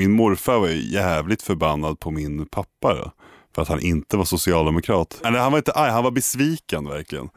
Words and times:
min 0.00 0.12
morfar 0.12 0.58
var 0.58 0.68
ju 0.68 0.92
jävligt 0.92 1.42
förbannad 1.42 2.00
på 2.00 2.10
min 2.10 2.46
pappa 2.46 2.94
då, 2.94 3.12
för 3.54 3.62
att 3.62 3.68
han 3.68 3.80
inte 3.80 4.16
var 4.16 4.24
socialdemokrat. 4.24 5.20
Eller 5.24 5.38
han 5.38 5.52
var 5.52 5.58
inte 5.58 5.72
arg, 5.72 5.90
han 5.90 6.04
var 6.04 6.10
besviken 6.10 6.88
verkligen. 6.88 7.28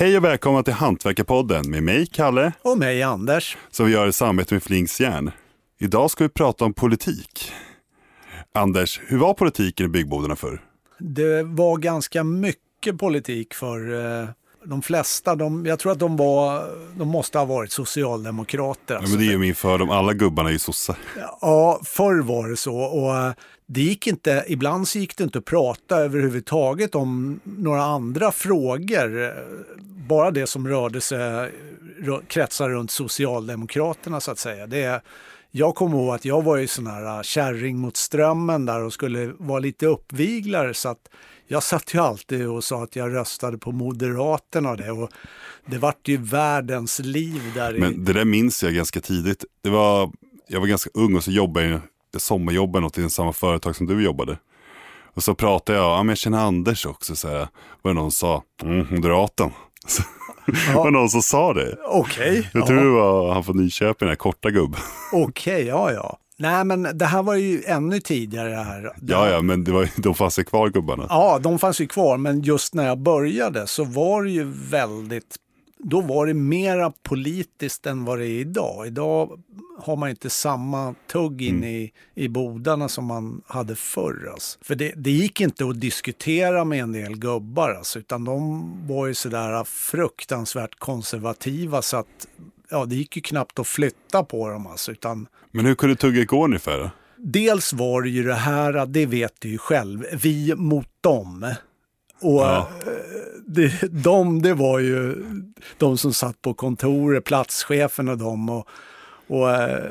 Hej 0.00 0.16
och 0.16 0.24
välkomna 0.24 0.62
till 0.62 0.72
Hantverkarpodden 0.72 1.70
med 1.70 1.82
mig, 1.82 2.06
Kalle, 2.06 2.52
Och 2.62 2.78
mig, 2.78 3.02
Anders. 3.02 3.56
som 3.70 3.86
vi 3.86 3.92
gör 3.92 4.06
i 4.06 4.12
samarbete 4.12 4.54
med 4.54 4.62
Flinks 4.62 5.00
järn. 5.00 5.30
Idag 5.80 6.10
ska 6.10 6.24
vi 6.24 6.28
prata 6.28 6.64
om 6.64 6.74
politik. 6.74 7.52
Anders, 8.54 9.00
hur 9.06 9.18
var 9.18 9.34
politiken 9.34 9.86
i 9.86 9.88
byggbodarna 9.88 10.36
förr? 10.36 10.62
Det 10.98 11.42
var 11.42 11.76
ganska 11.76 12.24
mycket 12.24 12.98
politik 12.98 13.54
för 13.54 13.94
eh, 14.22 14.28
de 14.64 14.82
flesta. 14.82 15.34
De, 15.34 15.66
jag 15.66 15.78
tror 15.78 15.92
att 15.92 15.98
de, 15.98 16.16
var, 16.16 16.70
de 16.98 17.08
måste 17.08 17.38
ha 17.38 17.44
varit 17.44 17.72
socialdemokrater. 17.72 18.94
Ja, 18.94 18.98
alltså. 18.98 19.16
men 19.16 19.26
det 19.26 19.30
är 19.30 19.32
ju 19.32 19.38
min 19.38 19.54
fördom, 19.54 19.90
alla 19.90 20.12
gubbarna 20.12 20.48
är 20.48 20.52
ju 20.52 20.58
sossar. 20.58 20.96
Ja, 21.40 21.80
förr 21.84 22.22
var 22.22 22.48
det 22.48 22.56
så. 22.56 22.76
Och 22.76 23.16
eh, 23.16 23.32
det 23.72 23.80
gick 23.80 24.06
inte, 24.06 24.44
ibland 24.48 24.88
så 24.88 24.98
gick 24.98 25.16
det 25.16 25.24
inte 25.24 25.38
att 25.38 25.44
prata 25.44 25.96
överhuvudtaget 25.96 26.94
om 26.94 27.40
några 27.44 27.82
andra 27.82 28.32
frågor. 28.32 29.22
Eh, 29.22 29.30
bara 30.08 30.30
det 30.30 30.46
som 30.46 30.68
rörde 30.68 31.00
sig, 31.00 31.20
eh, 31.20 32.18
kretsar 32.28 32.70
runt 32.70 32.90
Socialdemokraterna 32.90 34.20
så 34.20 34.30
att 34.30 34.38
säga. 34.38 34.66
Det, 34.66 35.02
jag 35.50 35.74
kommer 35.74 35.96
ihåg 35.96 36.14
att 36.14 36.24
jag 36.24 36.42
var 36.42 36.56
ju 36.56 36.66
sån 36.66 36.86
här 36.86 37.16
eh, 37.16 37.22
kärring 37.22 37.78
mot 37.78 37.96
strömmen 37.96 38.66
där 38.66 38.82
och 38.82 38.92
skulle 38.92 39.32
vara 39.38 39.58
lite 39.58 39.86
uppviglare 39.86 40.74
så 40.74 40.88
att 40.88 41.08
jag 41.46 41.62
satt 41.62 41.94
ju 41.94 41.98
alltid 41.98 42.48
och 42.48 42.64
sa 42.64 42.82
att 42.82 42.96
jag 42.96 43.14
röstade 43.14 43.58
på 43.58 43.72
Moderaterna 43.72 44.70
och 44.70 44.76
det. 44.76 44.90
Och 44.90 45.10
det 45.66 45.78
vart 45.78 46.08
ju 46.08 46.16
världens 46.16 46.98
liv 46.98 47.42
där. 47.54 47.78
Men 47.78 48.04
det 48.04 48.12
där 48.12 48.24
minns 48.24 48.62
jag 48.62 48.74
ganska 48.74 49.00
tidigt. 49.00 49.44
Det 49.62 49.70
var, 49.70 50.12
jag 50.48 50.60
var 50.60 50.66
ganska 50.66 50.90
ung 50.94 51.16
och 51.16 51.24
så 51.24 51.30
jobbade 51.30 51.66
jag, 51.66 51.80
jag 52.12 52.22
sommarjobbade 52.22 52.82
något 52.82 52.98
i 52.98 53.10
samma 53.10 53.32
företag 53.32 53.76
som 53.76 53.86
du 53.86 54.04
jobbade. 54.04 54.38
Och 55.14 55.22
så 55.22 55.34
pratade 55.34 55.78
jag, 55.78 55.86
ja 55.86 56.02
men 56.02 56.08
jag 56.08 56.18
känner 56.18 56.38
Anders 56.38 56.86
också, 56.86 57.16
så 57.16 57.28
här, 57.28 57.48
var 57.82 57.90
det 57.90 58.00
någon 58.00 58.12
sa, 58.12 58.42
mm, 58.62 58.86
moderaten. 58.90 59.50
Det 60.46 60.74
var 60.74 60.90
någon 60.90 61.08
som 61.08 61.22
sa 61.22 61.54
det. 61.54 61.76
Okej. 61.86 62.50
Jag 62.52 62.62
ja. 62.62 62.66
tror 62.66 62.84
det 62.84 62.90
var 62.90 63.32
han 63.32 63.44
från 63.44 63.56
Nyköping, 63.56 63.96
den 63.98 64.08
här 64.08 64.16
korta 64.16 64.50
gubben. 64.50 64.80
Okej, 65.12 65.66
ja 65.66 65.92
ja. 65.92 66.18
Nej 66.36 66.64
men 66.64 66.98
det 66.98 67.06
här 67.06 67.22
var 67.22 67.34
ju 67.34 67.62
ännu 67.64 68.00
tidigare 68.00 68.54
här. 68.54 68.92
Ja, 69.00 69.28
ja, 69.28 69.42
men 69.42 69.64
det 69.64 69.72
var, 69.72 69.88
de 69.96 70.14
fanns 70.14 70.38
ju 70.38 70.44
kvar 70.44 70.68
gubbarna. 70.68 71.06
Ja, 71.08 71.38
de 71.42 71.58
fanns 71.58 71.80
ju 71.80 71.86
kvar, 71.86 72.16
men 72.16 72.40
just 72.42 72.74
när 72.74 72.86
jag 72.86 72.98
började 72.98 73.66
så 73.66 73.84
var 73.84 74.24
det 74.24 74.30
ju 74.30 74.44
väldigt, 74.70 75.36
då 75.82 76.00
var 76.00 76.26
det 76.26 76.34
mera 76.34 76.92
politiskt 77.02 77.86
än 77.86 78.04
vad 78.04 78.18
det 78.18 78.26
är 78.26 78.40
idag. 78.40 78.86
Idag 78.86 79.40
har 79.78 79.96
man 79.96 80.10
inte 80.10 80.30
samma 80.30 80.94
tugg 81.12 81.42
in 81.42 81.64
i, 81.64 81.92
i 82.14 82.28
bodarna 82.28 82.88
som 82.88 83.04
man 83.04 83.42
hade 83.46 83.76
förr. 83.76 84.30
Alltså. 84.32 84.58
För 84.62 84.74
det, 84.74 84.92
det 84.96 85.10
gick 85.10 85.40
inte 85.40 85.68
att 85.68 85.80
diskutera 85.80 86.64
med 86.64 86.82
en 86.82 86.92
del 86.92 87.16
gubbar, 87.16 87.70
alltså, 87.70 87.98
utan 87.98 88.24
de 88.24 88.86
var 88.86 89.06
ju 89.06 89.14
sådär 89.14 89.64
fruktansvärt 89.64 90.78
konservativa 90.78 91.82
så 91.82 91.96
att 91.96 92.26
ja, 92.70 92.84
det 92.84 92.96
gick 92.96 93.16
ju 93.16 93.22
knappt 93.22 93.58
att 93.58 93.66
flytta 93.66 94.24
på 94.24 94.48
dem. 94.48 94.66
Alltså, 94.66 94.92
utan 94.92 95.26
Men 95.50 95.66
hur 95.66 95.74
kunde 95.74 95.96
tugget 95.96 96.28
gå 96.28 96.44
ungefär? 96.44 96.90
Dels 97.16 97.72
var 97.72 98.02
det 98.02 98.08
ju 98.08 98.22
det 98.22 98.34
här, 98.34 98.74
att 98.74 98.92
det 98.92 99.06
vet 99.06 99.34
du 99.38 99.48
ju 99.48 99.58
själv, 99.58 100.04
vi 100.22 100.54
mot 100.56 100.88
dem. 101.00 101.54
Och 102.20 102.40
Ja. 102.40 102.68
eh, 102.86 102.92
det, 103.46 103.72
de, 104.02 104.42
det 104.42 104.54
var 104.54 104.78
ju 104.78 105.24
de 105.78 105.98
som 105.98 106.12
satt 106.12 106.42
på 106.42 106.54
kontoret, 106.54 107.24
platschefen 107.24 108.08
och 108.08 108.18
dem. 108.18 108.48
Och, 108.50 108.68
och 109.26 109.50
eh, 109.50 109.90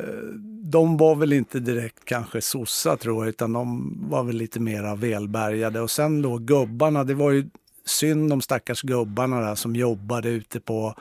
de 0.64 0.98
var 0.98 1.16
väl 1.16 1.34
inte 1.34 1.60
direkt 1.60 2.06
kanske 2.06 2.42
sossa 2.42 2.98
tror 2.98 3.24
jag, 3.26 3.30
utan 3.30 3.54
de 3.54 3.94
var 4.10 4.24
väl 4.24 4.36
lite 4.36 4.60
mera 4.60 4.96
välbärgade. 4.96 5.82
Och 5.82 5.92
sen 5.92 6.22
då 6.22 6.38
gubbarna, 6.38 7.04
det 7.04 7.14
var 7.14 7.32
ju 7.32 7.50
synd 7.86 8.30
de 8.30 8.42
stackars 8.42 8.82
gubbarna 8.82 9.42
där 9.42 9.56
som 9.56 9.76
jobbade 9.76 10.30
ute 10.30 10.60
på 10.60 10.96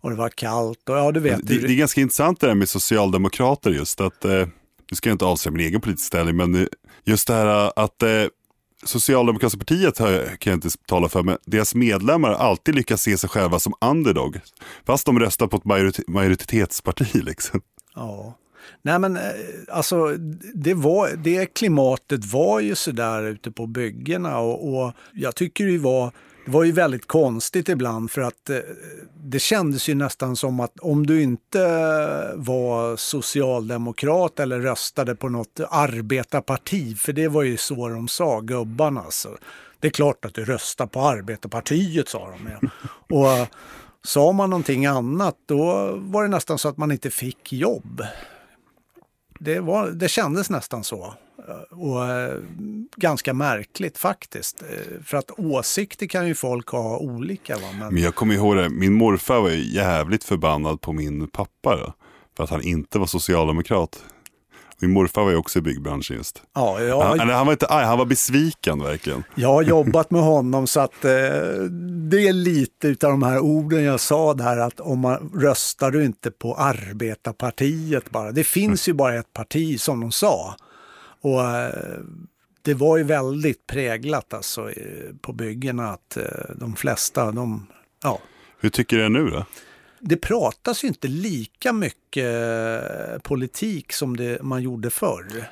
och 0.00 0.10
det 0.10 0.16
var 0.16 0.28
kallt 0.28 0.88
och 0.88 0.96
ja 0.96 1.12
du 1.12 1.20
vet. 1.20 1.46
Det, 1.46 1.58
det 1.58 1.72
är 1.72 1.76
ganska 1.76 2.00
intressant 2.00 2.40
det 2.40 2.46
där 2.46 2.54
med 2.54 2.68
socialdemokrater 2.68 3.70
just 3.70 4.00
att, 4.00 4.24
eh, 4.24 4.30
nu 4.90 4.96
ska 4.96 5.08
jag 5.08 5.14
inte 5.14 5.24
avslöja 5.24 5.52
min 5.56 5.66
egen 5.66 5.80
politiska 5.80 6.06
ställning, 6.06 6.36
men 6.36 6.68
just 7.04 7.26
det 7.26 7.34
här 7.34 7.72
att 7.76 8.02
eh, 8.02 8.08
Socialdemokratiska 8.84 9.58
partiet 9.58 9.98
kan 10.38 10.50
jag 10.50 10.54
inte 10.54 10.68
tala 10.86 11.08
för, 11.08 11.22
men 11.22 11.38
deras 11.46 11.74
medlemmar 11.74 12.28
har 12.28 12.36
alltid 12.36 12.74
lyckats 12.74 13.02
se 13.02 13.18
sig 13.18 13.30
själva 13.30 13.58
som 13.58 13.74
underdog. 13.80 14.40
Fast 14.86 15.06
de 15.06 15.20
röstar 15.20 15.46
på 15.46 15.56
ett 15.56 16.08
majoritetsparti 16.08 17.14
liksom. 17.22 17.60
Ja. 17.94 18.38
Nej 18.82 18.98
men 18.98 19.16
eh, 19.16 19.22
alltså 19.68 20.16
det, 20.54 20.74
var, 20.74 21.10
det 21.16 21.54
klimatet 21.54 22.24
var 22.24 22.60
ju 22.60 22.74
sådär 22.74 23.22
ute 23.22 23.50
på 23.50 23.66
byggena 23.66 24.38
och, 24.38 24.74
och 24.74 24.92
jag 25.12 25.34
tycker 25.34 25.66
det 25.66 25.78
var, 25.78 26.12
det 26.44 26.50
var 26.50 26.64
ju 26.64 26.72
väldigt 26.72 27.08
konstigt 27.08 27.68
ibland 27.68 28.10
för 28.10 28.20
att 28.20 28.50
eh, 28.50 28.58
det 29.24 29.38
kändes 29.38 29.88
ju 29.88 29.94
nästan 29.94 30.36
som 30.36 30.60
att 30.60 30.80
om 30.80 31.06
du 31.06 31.22
inte 31.22 31.58
var 32.34 32.96
socialdemokrat 32.96 34.40
eller 34.40 34.60
röstade 34.60 35.14
på 35.14 35.28
något 35.28 35.60
arbetarparti, 35.70 36.98
för 36.98 37.12
det 37.12 37.28
var 37.28 37.42
ju 37.42 37.56
så 37.56 37.88
de 37.88 38.08
sa, 38.08 38.40
gubbarna. 38.40 39.00
alltså. 39.00 39.36
Det 39.80 39.86
är 39.86 39.90
klart 39.90 40.24
att 40.24 40.34
du 40.34 40.44
röstar 40.44 40.86
på 40.86 41.00
arbetarpartiet, 41.00 42.08
sa 42.08 42.30
de. 42.30 42.50
Ja. 42.50 42.68
Och 43.16 43.28
eh, 43.28 43.46
sa 44.04 44.32
man 44.32 44.50
någonting 44.50 44.86
annat, 44.86 45.36
då 45.46 45.90
var 45.96 46.22
det 46.22 46.28
nästan 46.28 46.58
så 46.58 46.68
att 46.68 46.76
man 46.76 46.92
inte 46.92 47.10
fick 47.10 47.52
jobb. 47.52 48.02
Det, 49.38 49.60
var, 49.60 49.90
det 49.90 50.08
kändes 50.08 50.50
nästan 50.50 50.84
så. 50.84 51.14
Och 51.70 52.06
eh, 52.06 52.38
ganska 52.96 53.34
märkligt 53.34 53.98
faktiskt. 53.98 54.62
Eh, 54.62 55.02
För 55.04 55.16
att 55.16 55.30
åsikter 55.38 56.06
kan 56.06 56.26
ju 56.28 56.34
folk 56.34 56.68
ha 56.68 56.98
olika. 56.98 57.54
Va? 57.56 57.66
Men, 57.78 57.94
Men 57.94 58.02
jag 58.02 58.14
kommer 58.14 58.34
ihåg 58.34 58.56
det, 58.56 58.68
min 58.68 58.92
morfar 58.92 59.40
var 59.40 59.50
ju 59.50 59.74
jävligt 59.74 60.24
förbannad 60.24 60.80
på 60.80 60.92
min 60.92 61.28
pappa 61.28 61.76
då, 61.76 61.92
för 62.36 62.44
att 62.44 62.50
han 62.50 62.62
inte 62.62 62.98
var 62.98 63.06
socialdemokrat. 63.06 64.04
Min 64.80 64.92
morfar 64.92 65.24
var 65.24 65.30
ju 65.30 65.36
också 65.36 65.58
i 65.58 65.62
byggbranschen 65.62 66.16
just. 66.16 66.42
ja, 66.54 66.80
jag, 66.80 67.00
Han, 67.02 67.28
han 67.30 67.46
var 67.46 67.52
inte 67.52 67.66
arg, 67.66 67.84
han 67.84 67.98
var 67.98 68.04
besviken 68.06 68.82
verkligen. 68.82 69.24
jag 69.34 69.48
har 69.48 69.62
jobbat 69.62 70.10
med 70.10 70.22
honom 70.22 70.66
så 70.66 70.80
att 70.80 71.04
eh, 71.04 71.10
det 72.10 72.28
är 72.28 72.32
lite 72.32 72.88
utav 72.88 73.10
de 73.10 73.22
här 73.22 73.38
orden 73.38 73.84
jag 73.84 74.00
sa 74.00 74.34
där 74.34 74.56
att 74.58 74.80
om 74.80 74.98
man 74.98 75.30
röstar 75.34 75.90
du 75.90 76.04
inte 76.04 76.30
på 76.30 76.54
arbetarpartiet 76.54 78.10
bara. 78.10 78.32
Det 78.32 78.44
finns 78.44 78.88
ju 78.88 78.92
bara 78.92 79.14
ett 79.18 79.32
parti 79.32 79.80
som 79.80 80.00
de 80.00 80.12
sa. 80.12 80.54
Och 81.24 81.44
eh, 81.44 81.98
det 82.62 82.74
var 82.74 82.96
ju 82.96 83.04
väldigt 83.04 83.66
präglat 83.66 84.34
alltså 84.34 84.70
på 85.20 85.32
byggena 85.32 85.90
att 85.90 86.16
eh, 86.16 86.24
de 86.56 86.76
flesta, 86.76 87.32
de, 87.32 87.66
ja, 88.02 88.20
Hur 88.60 88.70
tycker 88.70 88.96
du 88.96 89.02
det 89.02 89.08
nu 89.08 89.30
då? 89.30 89.44
det 90.06 90.16
pratas 90.16 90.84
ju 90.84 90.88
inte 90.88 91.08
lika 91.08 91.72
mycket 91.72 92.24
eh, 92.24 93.18
politik 93.22 93.92
som 93.92 94.16
det 94.16 94.42
man 94.42 94.62
gjorde 94.62 94.90
förr. 94.90 95.48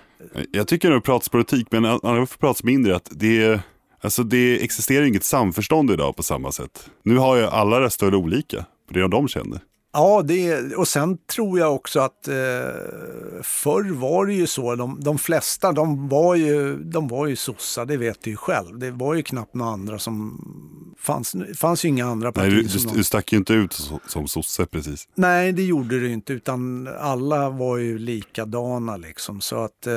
Jag 0.51 0.69
tycker 0.69 0.91
det 0.91 1.01
pratas 1.01 1.29
politik, 1.29 1.67
men 1.71 1.85
får 2.27 2.39
pratas 2.39 2.65
mindre. 2.65 2.97
Att 2.97 3.09
det, 3.11 3.61
alltså 4.01 4.23
det 4.23 4.65
existerar 4.65 5.05
inget 5.05 5.25
samförstånd 5.25 5.91
idag 5.91 6.17
på 6.17 6.23
samma 6.23 6.53
sätt. 6.53 6.91
Nu 7.03 7.17
har 7.17 7.37
ju 7.37 7.47
alla 7.47 7.81
väl 8.03 8.15
olika 8.15 8.65
på 8.89 8.95
det 8.95 9.01
de 9.09 9.29
kände. 9.29 9.61
Ja, 9.93 10.23
det, 10.25 10.75
och 10.75 10.89
sen 10.89 11.19
tror 11.19 11.59
jag 11.59 11.75
också 11.75 12.01
att 12.01 12.29
eh, 12.29 12.35
förr 13.43 13.93
var 13.93 14.27
det 14.27 14.35
ju 14.35 14.47
så, 14.47 14.75
de, 14.75 15.01
de 15.01 15.19
flesta 15.19 15.73
de 15.73 16.09
var 16.09 16.35
ju, 16.35 16.77
de 16.77 17.09
var 17.09 17.27
ju 17.27 17.37
sossar, 17.37 17.87
det 17.87 17.97
vet 17.97 18.23
du 18.23 18.31
ju 18.31 18.37
själv. 18.37 18.79
Det 18.79 18.91
var 18.91 19.15
ju 19.15 19.23
knappt 19.23 19.55
några 19.55 19.73
andra 19.73 19.99
som, 19.99 20.41
fanns, 20.99 21.37
fanns 21.57 21.85
ju 21.85 21.89
inga 21.89 22.07
andra 22.07 22.27
Nej, 22.27 22.33
partier 22.33 22.63
du, 22.63 22.69
som 22.69 22.91
du, 22.91 22.97
du 22.97 23.05
stack 23.05 23.33
ju 23.33 23.39
inte 23.39 23.53
ut 23.53 23.73
som, 23.73 23.99
som 24.07 24.29
sosse 24.29 24.67
precis. 24.67 25.09
Nej, 25.15 25.53
det 25.53 25.63
gjorde 25.63 26.01
det 26.01 26.09
inte, 26.09 26.33
utan 26.33 26.89
alla 27.01 27.51
var 27.51 27.77
ju 27.77 27.99
likadana 27.99 28.97
liksom. 28.97 29.41
Så 29.41 29.65
att, 29.65 29.87
eh, 29.87 29.95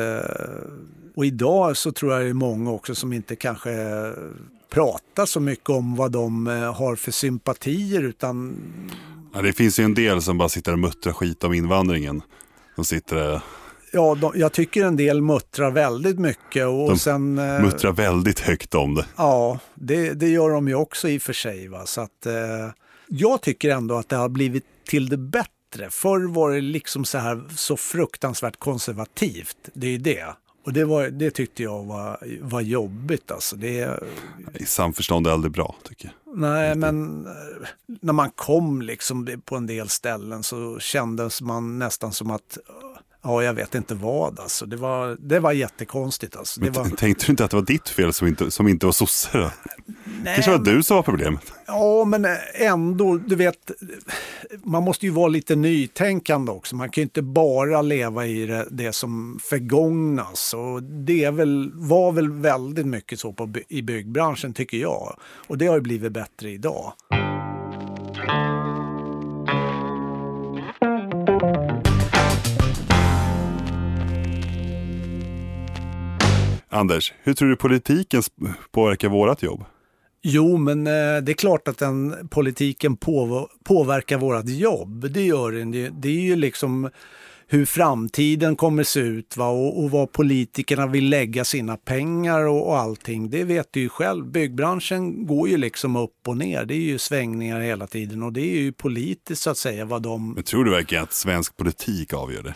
och 1.16 1.26
idag 1.26 1.78
så 1.78 1.92
tror 1.92 2.14
jag 2.14 2.22
det 2.22 2.30
är 2.30 2.34
många 2.34 2.72
också 2.72 2.96
som 2.96 3.14
inte 3.14 3.36
kanske 3.36 3.72
pratar 4.70 5.26
så 5.26 5.40
mycket 5.40 5.70
om 5.70 5.96
vad 5.96 6.12
de 6.12 6.48
eh, 6.48 6.74
har 6.74 6.96
för 6.96 7.12
sympatier, 7.12 8.04
utan 8.04 8.58
Ja, 9.36 9.42
det 9.42 9.54
finns 9.54 9.80
ju 9.80 9.84
en 9.84 9.94
del 9.94 10.22
som 10.22 10.38
bara 10.38 10.50
sitter 10.50 10.72
och 10.72 10.80
muttrar 10.80 11.14
skit 11.14 11.44
om 11.44 11.54
invandringen. 11.54 12.22
De 12.76 12.86
sitter 12.86 13.16
där. 13.16 13.42
Ja, 13.94 14.16
de, 14.16 14.32
jag 14.36 14.52
tycker 14.52 14.86
en 14.86 14.96
del 14.96 15.22
muttrar 15.22 15.72
väldigt 15.72 16.20
mycket. 16.20 16.66
Och 16.66 16.90
De 16.90 17.00
sen, 17.00 17.38
eh, 17.38 17.62
Muttrar 17.62 17.92
väldigt 17.92 18.40
högt 18.40 18.76
om 18.76 18.96
det. 18.96 19.06
Ja, 19.16 19.60
det, 19.74 20.14
det 20.14 20.28
gör 20.28 20.50
de 20.50 20.68
ju 20.68 20.76
också 20.76 21.10
i 21.10 21.18
och 21.18 21.22
för 21.22 21.34
sig. 21.34 21.68
Va? 21.68 21.86
Så 21.86 22.02
att, 22.02 22.26
eh, 22.26 22.34
jag 23.08 23.42
tycker 23.42 23.70
ändå 23.70 23.96
att 23.96 24.10
det 24.10 24.16
har 24.16 24.30
blivit 24.30 24.66
till 24.88 25.10
det 25.10 25.18
bättre. 25.18 25.90
Förr 25.90 26.34
var 26.34 26.52
det 26.52 26.62
liksom 26.62 27.06
så 27.06 27.18
här 27.18 27.44
så 27.56 27.78
fruktansvärt 27.78 28.60
konservativt. 28.60 29.58
Det 29.74 29.88
är 29.88 29.92
ju 29.92 29.98
det. 29.98 30.26
Och 30.66 30.74
det, 30.74 30.86
var, 30.86 31.08
det 31.08 31.32
tyckte 31.32 31.64
jag 31.64 31.84
var, 31.84 32.18
var 32.42 32.62
jobbigt. 32.62 33.32
Alltså. 33.32 33.56
Det, 33.56 34.00
I 34.54 34.66
samförstånd 34.66 35.28
är 35.28 35.32
aldrig 35.32 35.52
bra 35.52 35.76
tycker 35.84 36.14
jag. 36.26 36.38
nej, 36.38 36.76
men 36.76 37.26
eh, 37.26 37.68
när 38.02 38.14
man 38.14 38.32
kom 38.32 38.82
liksom 38.82 39.42
på 39.46 39.56
en 39.56 39.68
del 39.68 39.90
ställen 39.90 40.44
så 40.44 40.80
kändes 40.80 41.42
man 41.42 41.80
nästan 41.80 42.14
som 42.14 42.32
att 42.32 42.58
Ja, 43.26 43.44
jag 43.44 43.54
vet 43.54 43.76
inte 43.76 43.96
vad 43.96 44.40
alltså. 44.40 44.66
Det 44.66 44.76
var, 44.76 45.18
det 45.20 45.40
var 45.40 45.52
jättekonstigt 45.52 46.36
alltså. 46.36 46.62
Det 46.62 46.66
Men 46.66 46.74
var, 46.74 46.98
Tänkte 46.98 47.26
du 47.26 47.32
inte 47.32 47.46
att 47.46 47.52
det 47.52 47.58
var 47.58 47.66
ditt 47.66 47.90
fel 47.90 48.14
som 48.14 48.28
inte, 48.28 48.52
som 48.52 48.68
inte 48.68 48.86
var 48.86 48.94
sosse 48.94 49.38
då? 49.38 49.52
nej, 50.24 50.36
kanske 50.36 50.52
var 50.52 50.66
du 50.66 50.84
som 50.84 50.96
var 50.96 51.04
problemet. 51.04 51.54
Ja, 51.68 52.06
men 52.06 52.28
ändå, 52.54 53.18
du 53.18 53.36
vet, 53.36 53.72
man 54.64 54.84
måste 54.84 55.06
ju 55.06 55.12
vara 55.12 55.28
lite 55.28 55.56
nytänkande 55.56 56.52
också. 56.52 56.76
Man 56.76 56.90
kan 56.90 57.02
ju 57.02 57.04
inte 57.04 57.22
bara 57.22 57.82
leva 57.82 58.26
i 58.26 58.46
det, 58.46 58.68
det 58.72 58.94
som 58.94 59.40
förgångnas. 59.44 60.54
Och 60.54 60.84
det 60.84 61.24
är 61.24 61.32
väl, 61.32 61.72
var 61.74 62.12
väl 62.12 62.32
väldigt 62.32 62.88
mycket 62.88 63.20
så 63.20 63.34
på, 63.34 63.54
i 63.70 63.82
byggbranschen 63.82 64.54
tycker 64.54 64.78
jag. 64.78 65.18
Och 65.48 65.58
det 65.58 65.68
har 65.68 65.76
ju 65.76 65.82
blivit 65.82 66.12
bättre 66.12 66.50
idag. 66.50 66.94
Anders, 76.76 77.14
hur 77.24 77.34
tror 77.34 77.50
du 77.50 77.56
politiken 77.56 78.22
påverkar 78.72 79.10
vårat 79.10 79.44
jobb? 79.44 79.66
Jo, 80.22 80.58
men 80.58 80.88
eh, 80.88 81.22
det 81.24 81.32
är 81.32 81.34
klart 81.34 81.68
att 81.68 81.78
den 81.78 82.28
politiken 82.32 82.98
på, 82.98 83.50
påverkar 83.64 84.18
vårt 84.18 84.50
jobb. 84.50 85.12
Det 85.12 85.22
gör 85.22 85.52
den. 85.52 85.72
Det, 86.02 86.08
är 86.08 86.22
ju 86.22 86.36
liksom 86.36 86.90
hur 87.48 87.66
framtiden 87.66 88.56
kommer 88.56 88.84
se 88.84 89.00
ut 89.00 89.38
va? 89.38 89.48
Och, 89.48 89.84
och 89.84 89.92
vad 89.92 90.12
politikerna 90.12 90.88
vill 90.88 91.10
lägga 91.10 91.46
sina 91.46 91.78
pengar 91.78 92.48
och, 92.48 92.68
och 92.68 92.78
allting. 92.78 93.30
Det 93.30 93.44
vet 93.44 93.68
du 93.72 93.80
ju 93.80 93.90
själv. 93.90 94.26
Byggbranschen 94.26 95.26
går 95.26 95.50
ju 95.50 95.58
liksom 95.58 95.96
upp 95.96 96.28
och 96.28 96.38
ner. 96.38 96.66
Det 96.66 96.74
är 96.74 96.86
ju 96.86 96.98
svängningar 96.98 97.60
hela 97.60 97.88
tiden 97.88 98.24
och 98.24 98.34
det 98.34 98.42
är 98.42 98.62
ju 98.62 98.72
politiskt 98.72 99.42
så 99.42 99.50
att 99.50 99.58
säga 99.58 99.86
vad 99.86 100.02
de 100.02 100.34
Men 100.34 100.44
tror 100.44 100.66
du 100.66 100.72
verkligen 100.72 101.04
att 101.04 101.14
svensk 101.14 101.58
politik 101.58 102.14
avgör 102.14 102.44
det? 102.44 102.56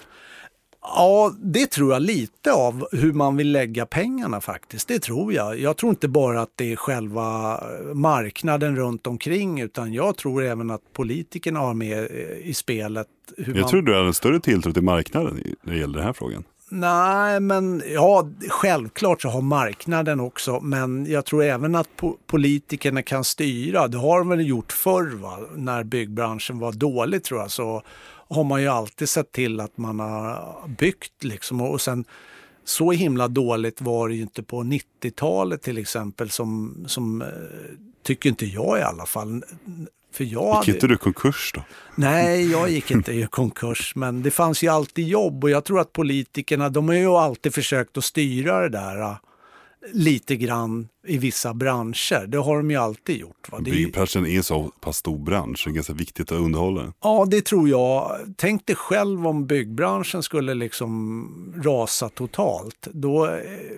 Ja, 0.82 1.34
det 1.40 1.68
tror 1.68 1.94
jag 1.94 2.02
lite 2.02 2.54
av 2.54 2.88
hur 2.92 3.14
man 3.14 3.38
vill 3.38 3.52
lägga 3.52 3.86
pengarna 3.86 4.42
faktiskt. 4.42 4.88
Det 4.88 5.00
tror 5.00 5.34
jag. 5.34 5.60
Jag 5.60 5.78
tror 5.78 5.90
inte 5.90 6.08
bara 6.08 6.42
att 6.42 6.52
det 6.56 6.72
är 6.72 6.76
själva 6.76 7.60
marknaden 7.94 8.76
runt 8.76 9.08
omkring 9.08 9.62
utan 9.62 9.94
jag 9.94 10.18
tror 10.18 10.44
även 10.44 10.72
att 10.72 10.82
politikerna 10.94 11.60
har 11.60 11.74
med 11.74 11.98
eh, 11.98 12.50
i 12.50 12.54
spelet. 12.54 13.08
Jag 13.38 13.56
man... 13.56 13.70
tror 13.70 13.82
du 13.82 13.94
har 13.94 14.04
en 14.04 14.14
större 14.14 14.40
tilltro 14.40 14.74
till 14.74 14.84
marknaden 14.84 15.44
när 15.62 15.74
det 15.74 15.80
gäller 15.80 15.98
den 15.98 16.06
här 16.06 16.14
frågan. 16.14 16.44
Nej, 16.72 17.40
men 17.40 17.84
ja, 17.94 18.30
självklart 18.50 19.22
så 19.22 19.30
har 19.30 19.42
marknaden 19.42 20.20
också, 20.20 20.60
men 20.60 21.06
jag 21.06 21.26
tror 21.26 21.44
även 21.44 21.76
att 21.76 21.96
po 21.96 22.18
politikerna 22.28 23.02
kan 23.02 23.24
styra. 23.24 23.88
Det 23.88 23.98
har 23.98 24.20
de 24.20 24.30
väl 24.30 24.48
gjort 24.48 24.72
förr, 24.72 25.16
va? 25.16 25.40
när 25.56 25.84
byggbranschen 25.84 26.60
var 26.60 26.72
dålig 26.72 27.24
tror 27.24 27.40
jag, 27.40 27.52
så 27.52 27.82
har 28.30 28.44
man 28.44 28.62
ju 28.62 28.68
alltid 28.68 29.10
sett 29.10 29.32
till 29.32 29.60
att 29.60 29.78
man 29.78 30.00
har 30.00 30.68
byggt 30.78 31.24
liksom. 31.24 31.62
Och 31.62 31.82
sen 31.82 32.06
så 32.64 32.92
himla 32.92 33.28
dåligt 33.28 33.82
var 33.82 34.10
det 34.10 34.16
ju 34.16 34.22
inte 34.22 34.44
på 34.44 34.64
90-talet 34.64 35.62
till 35.62 35.78
exempel, 35.78 36.30
som, 36.30 36.78
som 36.88 37.22
eh, 37.22 37.28
tycker 38.04 38.30
inte 38.30 38.46
jag 38.46 38.80
i 38.80 38.82
alla 38.82 39.06
fall. 39.06 39.44
För 40.14 40.24
jag 40.24 40.66
Gick 40.66 40.76
inte 40.76 40.88
du 40.88 40.98
konkurs 40.98 41.52
då? 41.56 41.64
Nej, 41.96 42.52
jag 42.52 42.70
gick 42.70 42.92
inte 42.92 43.12
i 43.14 43.28
konkurs, 43.30 43.96
men 43.96 44.24
det 44.24 44.32
fanns 44.32 44.64
ju 44.64 44.68
alltid 44.68 45.08
jobb 45.08 45.44
och 45.44 45.50
jag 45.50 45.66
tror 45.66 45.80
att 45.80 45.94
politikerna, 45.94 46.70
de 46.70 46.88
har 46.88 46.96
ju 46.96 47.08
alltid 47.08 47.54
försökt 47.54 47.98
att 47.98 48.04
styra 48.04 48.62
det 48.62 48.70
där 48.70 49.02
äh, 49.02 49.16
lite 49.94 50.36
grann 50.36 50.88
i 51.08 51.18
vissa 51.18 51.54
branscher. 51.54 52.28
Det 52.28 52.38
har 52.38 52.58
de 52.58 52.72
ju 52.72 52.78
alltid 52.78 53.18
gjort. 53.18 53.52
Va? 53.52 53.58
Det 53.60 53.72
Byggbranschen 53.72 54.26
är 54.26 54.38
en 54.38 54.44
så 54.44 54.72
pass 54.80 54.98
stor 54.98 55.18
bransch, 55.18 55.62
det 55.66 55.72
är 55.72 55.74
ganska 55.74 55.94
viktigt 55.94 56.32
att 56.32 56.40
underhålla 56.40 56.94
ja, 57.02 57.26
det 57.30 57.46
tror 57.46 57.70
jag. 57.70 58.20
Tänk 58.38 58.66
dig 58.66 58.76
själv 58.76 59.28
om 59.28 59.46
byggbranschen 59.46 60.24
skulle 60.24 60.54
liksom 60.54 61.54
rasa 61.64 62.10
totalt. 62.10 62.88
Då, 62.92 63.26
eh, 63.26 63.32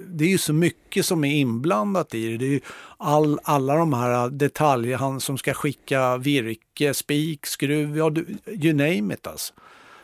det 0.07 0.25
är 0.25 0.30
ju 0.30 0.38
så 0.38 0.53
mycket 0.53 1.06
som 1.06 1.24
är 1.24 1.36
inblandat 1.36 2.13
i 2.13 2.27
det. 2.27 2.38
Det 2.38 2.45
är 2.45 2.50
ju 2.50 2.62
all, 2.98 3.39
alla 3.44 3.75
de 3.75 3.94
här 3.94 4.30
detaljer, 4.30 4.98
han 4.98 5.19
som 5.19 5.38
ska 5.38 5.53
skicka 5.53 6.18
virke, 6.18 6.94
spik, 6.94 7.45
skruv, 7.45 7.98
ja, 7.98 8.09
du, 8.09 8.38
you 8.48 8.74
name 8.74 9.13
it 9.13 9.27
alltså. 9.27 9.53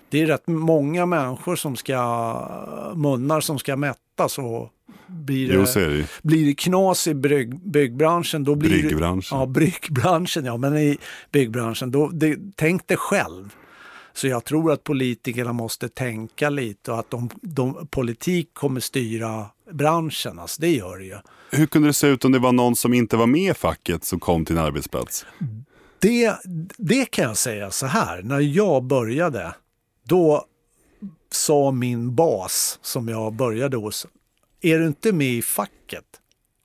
Det 0.09 0.21
är 0.21 0.25
rätt 0.25 0.47
många 0.47 1.05
människor 1.05 1.55
som 1.55 1.75
ska, 1.75 1.93
munnar 2.95 3.41
som 3.41 3.59
ska 3.59 3.75
mättas 3.75 4.37
och 4.37 4.73
blir 5.07 5.53
Jo, 5.53 5.65
det, 5.73 6.07
blir 6.21 6.45
det 6.45 6.53
knas 6.53 7.07
i 7.07 7.13
brygg, 7.13 7.71
byggbranschen, 7.71 8.43
då 8.43 8.55
blir 8.55 8.69
det, 8.69 8.75
Bryggbranschen. 8.75 9.39
Ja, 9.39 9.45
bryggbranschen, 9.45 10.45
ja, 10.45 10.57
men 10.57 10.77
i 10.77 10.97
byggbranschen, 11.31 11.91
då, 11.91 12.09
det, 12.09 12.37
tänk 12.55 12.87
dig 12.87 12.97
själv. 12.97 13.55
Så 14.13 14.27
jag 14.27 14.45
tror 14.45 14.71
att 14.71 14.83
politikerna 14.83 15.53
måste 15.53 15.89
tänka 15.89 16.49
lite 16.49 16.91
och 16.91 16.99
att 16.99 17.09
de, 17.09 17.29
de, 17.41 17.87
politik 17.91 18.53
kommer 18.53 18.79
styra 18.79 19.45
branschen, 19.71 20.39
alltså, 20.39 20.61
det 20.61 20.71
gör 20.71 20.97
det 20.97 21.05
ju. 21.05 21.17
Hur 21.51 21.67
kunde 21.67 21.89
det 21.89 21.93
se 21.93 22.07
ut 22.07 22.25
om 22.25 22.31
det 22.31 22.39
var 22.39 22.51
någon 22.51 22.75
som 22.75 22.93
inte 22.93 23.17
var 23.17 23.27
med 23.27 23.51
i 23.51 23.53
facket 23.53 24.03
som 24.03 24.19
kom 24.19 24.45
till 24.45 24.57
en 24.57 24.63
arbetsplats? 24.63 25.25
Det, 25.99 26.35
det 26.77 27.05
kan 27.05 27.25
jag 27.25 27.37
säga 27.37 27.71
så 27.71 27.85
här, 27.85 28.21
när 28.21 28.39
jag 28.39 28.83
började, 28.83 29.55
då 30.03 30.45
sa 31.31 31.71
min 31.71 32.15
bas 32.15 32.79
som 32.81 33.07
jag 33.07 33.33
började 33.33 33.77
hos, 33.77 34.07
är 34.71 34.79
du 34.79 34.87
inte 34.87 35.11
med 35.13 35.27
i 35.27 35.41
facket, 35.41 36.05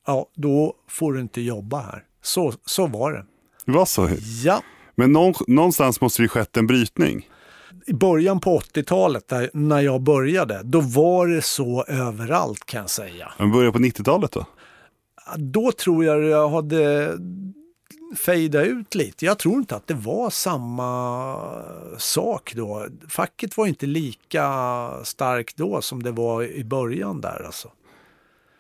ja 0.07 0.27
då 0.35 0.75
får 0.89 1.13
du 1.13 1.21
inte 1.21 1.41
jobba 1.41 1.81
här. 1.81 2.05
Så, 2.23 2.53
så 2.65 2.87
var 2.87 3.13
det. 3.13 3.25
Det 3.67 3.73
var 3.73 3.85
så. 3.85 4.09
Ja, 4.45 4.63
Men 4.95 5.13
någon, 5.13 5.35
någonstans 5.47 6.01
måste 6.01 6.23
det 6.23 6.25
ju 6.25 6.29
skett 6.29 6.57
en 6.57 6.67
brytning. 6.67 7.29
i 7.87 7.93
början 7.95 8.41
på 8.41 8.59
80-talet 8.59 9.29
där, 9.29 9.51
när 9.53 9.81
jag 9.81 10.03
började, 10.03 10.61
då 10.65 10.81
var 10.81 11.27
det 11.29 11.43
så 11.43 11.85
överallt 11.85 12.65
kan 12.67 12.81
jag 12.81 12.91
säga. 12.91 13.33
Men 13.39 13.53
började 13.53 13.73
på 13.73 13.79
90-talet 13.79 14.33
då? 14.33 14.47
Då 15.37 15.73
tror 15.73 16.05
jag 16.05 16.23
jag 16.25 16.49
hade 16.49 17.13
fejdat 18.17 18.67
ut 18.67 18.95
lite. 18.95 19.25
Jag 19.25 19.39
tror 19.39 19.55
inte 19.55 19.77
att 19.77 19.87
det 19.87 19.95
var 19.95 20.31
samma 20.31 21.37
sak 21.99 22.53
då. 22.57 22.87
Facket 23.09 23.57
var 23.57 23.67
inte 23.67 23.87
lika 23.87 24.91
starkt 25.05 25.57
då 25.57 25.81
som 25.83 26.03
det 26.03 26.11
var 26.13 26.43
i 26.43 26.65
början 26.65 27.21
där 27.21 27.43
alltså. 27.47 27.69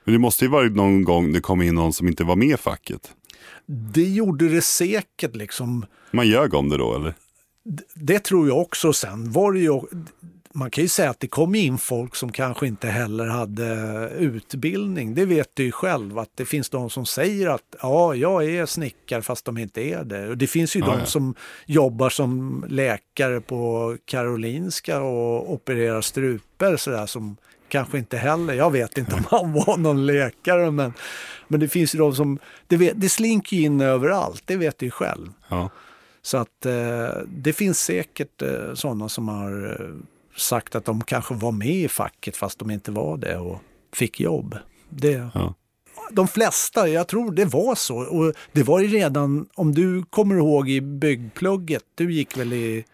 Men 0.04 0.12
det 0.12 0.18
måste 0.18 0.44
ju 0.44 0.50
varit 0.50 0.76
någon 0.76 1.04
gång 1.04 1.32
det 1.32 1.40
kom 1.40 1.62
in 1.62 1.74
någon 1.74 1.92
som 1.92 2.08
inte 2.08 2.24
var 2.24 2.36
med 2.36 2.48
i 2.48 2.56
facket. 2.56 3.12
Det 3.66 4.08
gjorde 4.08 4.48
det 4.48 4.62
säkert 4.62 5.36
liksom. 5.36 5.86
Man 6.10 6.28
ljög 6.28 6.54
om 6.54 6.68
det 6.68 6.76
då 6.76 6.94
eller? 6.94 7.14
Det 7.94 8.18
tror 8.18 8.48
jag 8.48 8.58
också. 8.58 8.92
Sen 8.92 9.32
var 9.32 9.52
det 9.52 9.60
ju, 9.60 9.80
man 10.52 10.70
kan 10.70 10.82
ju 10.84 10.88
säga 10.88 11.10
att 11.10 11.20
det 11.20 11.26
kom 11.26 11.54
in 11.54 11.78
folk 11.78 12.16
som 12.16 12.32
kanske 12.32 12.66
inte 12.66 12.88
heller 12.88 13.26
hade 13.26 13.64
utbildning. 14.18 15.14
Det 15.14 15.24
vet 15.24 15.50
du 15.54 15.64
ju 15.64 15.72
själv 15.72 16.18
att 16.18 16.30
det 16.34 16.44
finns 16.44 16.70
de 16.70 16.90
som 16.90 17.06
säger 17.06 17.48
att 17.48 17.76
ja, 17.82 18.14
jag 18.14 18.44
är 18.44 18.66
snickare 18.66 19.22
fast 19.22 19.44
de 19.44 19.58
inte 19.58 19.80
är 19.82 20.04
det. 20.04 20.28
Och 20.28 20.38
det 20.38 20.46
finns 20.46 20.76
ju 20.76 20.80
Ja, 20.80 20.86
de 20.86 20.98
ja. 20.98 21.06
som 21.06 21.34
jobbar 21.66 22.10
som 22.10 22.64
läkare 22.68 23.40
på 23.40 23.96
Karolinska 24.04 25.00
och 25.02 25.52
opererar 25.52 26.00
struper 26.00 26.76
sådär 26.76 27.06
som 27.06 27.36
kanske 27.72 27.98
inte 27.98 28.16
heller, 28.16 28.54
jag 28.54 28.70
vet 28.70 28.98
inte 28.98 29.14
om 29.14 29.24
han 29.30 29.52
var 29.52 29.76
någon 29.76 30.06
läkare 30.06 30.70
men, 30.70 30.92
men 31.48 31.60
det 31.60 31.68
finns 31.68 31.94
ju 31.94 31.98
de 31.98 32.14
som, 32.14 32.38
det, 32.66 32.76
vet, 32.76 33.00
det 33.00 33.08
slinker 33.08 33.56
in 33.56 33.80
överallt, 33.80 34.42
det 34.46 34.56
vet 34.56 34.78
du 34.78 34.86
ju 34.86 34.90
själv. 34.90 35.28
Ja. 35.48 35.70
Så 36.22 36.36
att 36.36 36.66
eh, 36.66 37.08
det 37.26 37.52
finns 37.52 37.80
säkert 37.80 38.42
eh, 38.42 38.74
sådana 38.74 39.08
som 39.08 39.28
har 39.28 39.80
eh, 39.80 39.96
sagt 40.36 40.74
att 40.74 40.84
de 40.84 41.04
kanske 41.04 41.34
var 41.34 41.52
med 41.52 41.68
i 41.68 41.88
facket 41.88 42.36
fast 42.36 42.58
de 42.58 42.70
inte 42.70 42.90
var 42.90 43.16
det 43.16 43.36
och 43.36 43.58
fick 43.92 44.20
jobb. 44.20 44.56
Det, 44.88 45.28
Ja. 45.34 45.54
De 46.10 46.28
flesta, 46.28 46.88
jag 46.88 47.08
tror 47.08 47.32
det 47.32 47.44
var 47.44 47.74
så. 47.74 47.96
Och 47.96 48.34
det 48.52 48.62
var 48.62 48.80
ju 48.80 48.86
redan, 48.86 49.46
om 49.54 49.74
du 49.74 50.04
kommer 50.10 50.36
ihåg 50.36 50.68
i 50.68 50.80
byggplugget, 50.80 51.84
du 51.94 52.12
gick 52.12 52.36
väl 52.36 52.52
i... 52.52 52.84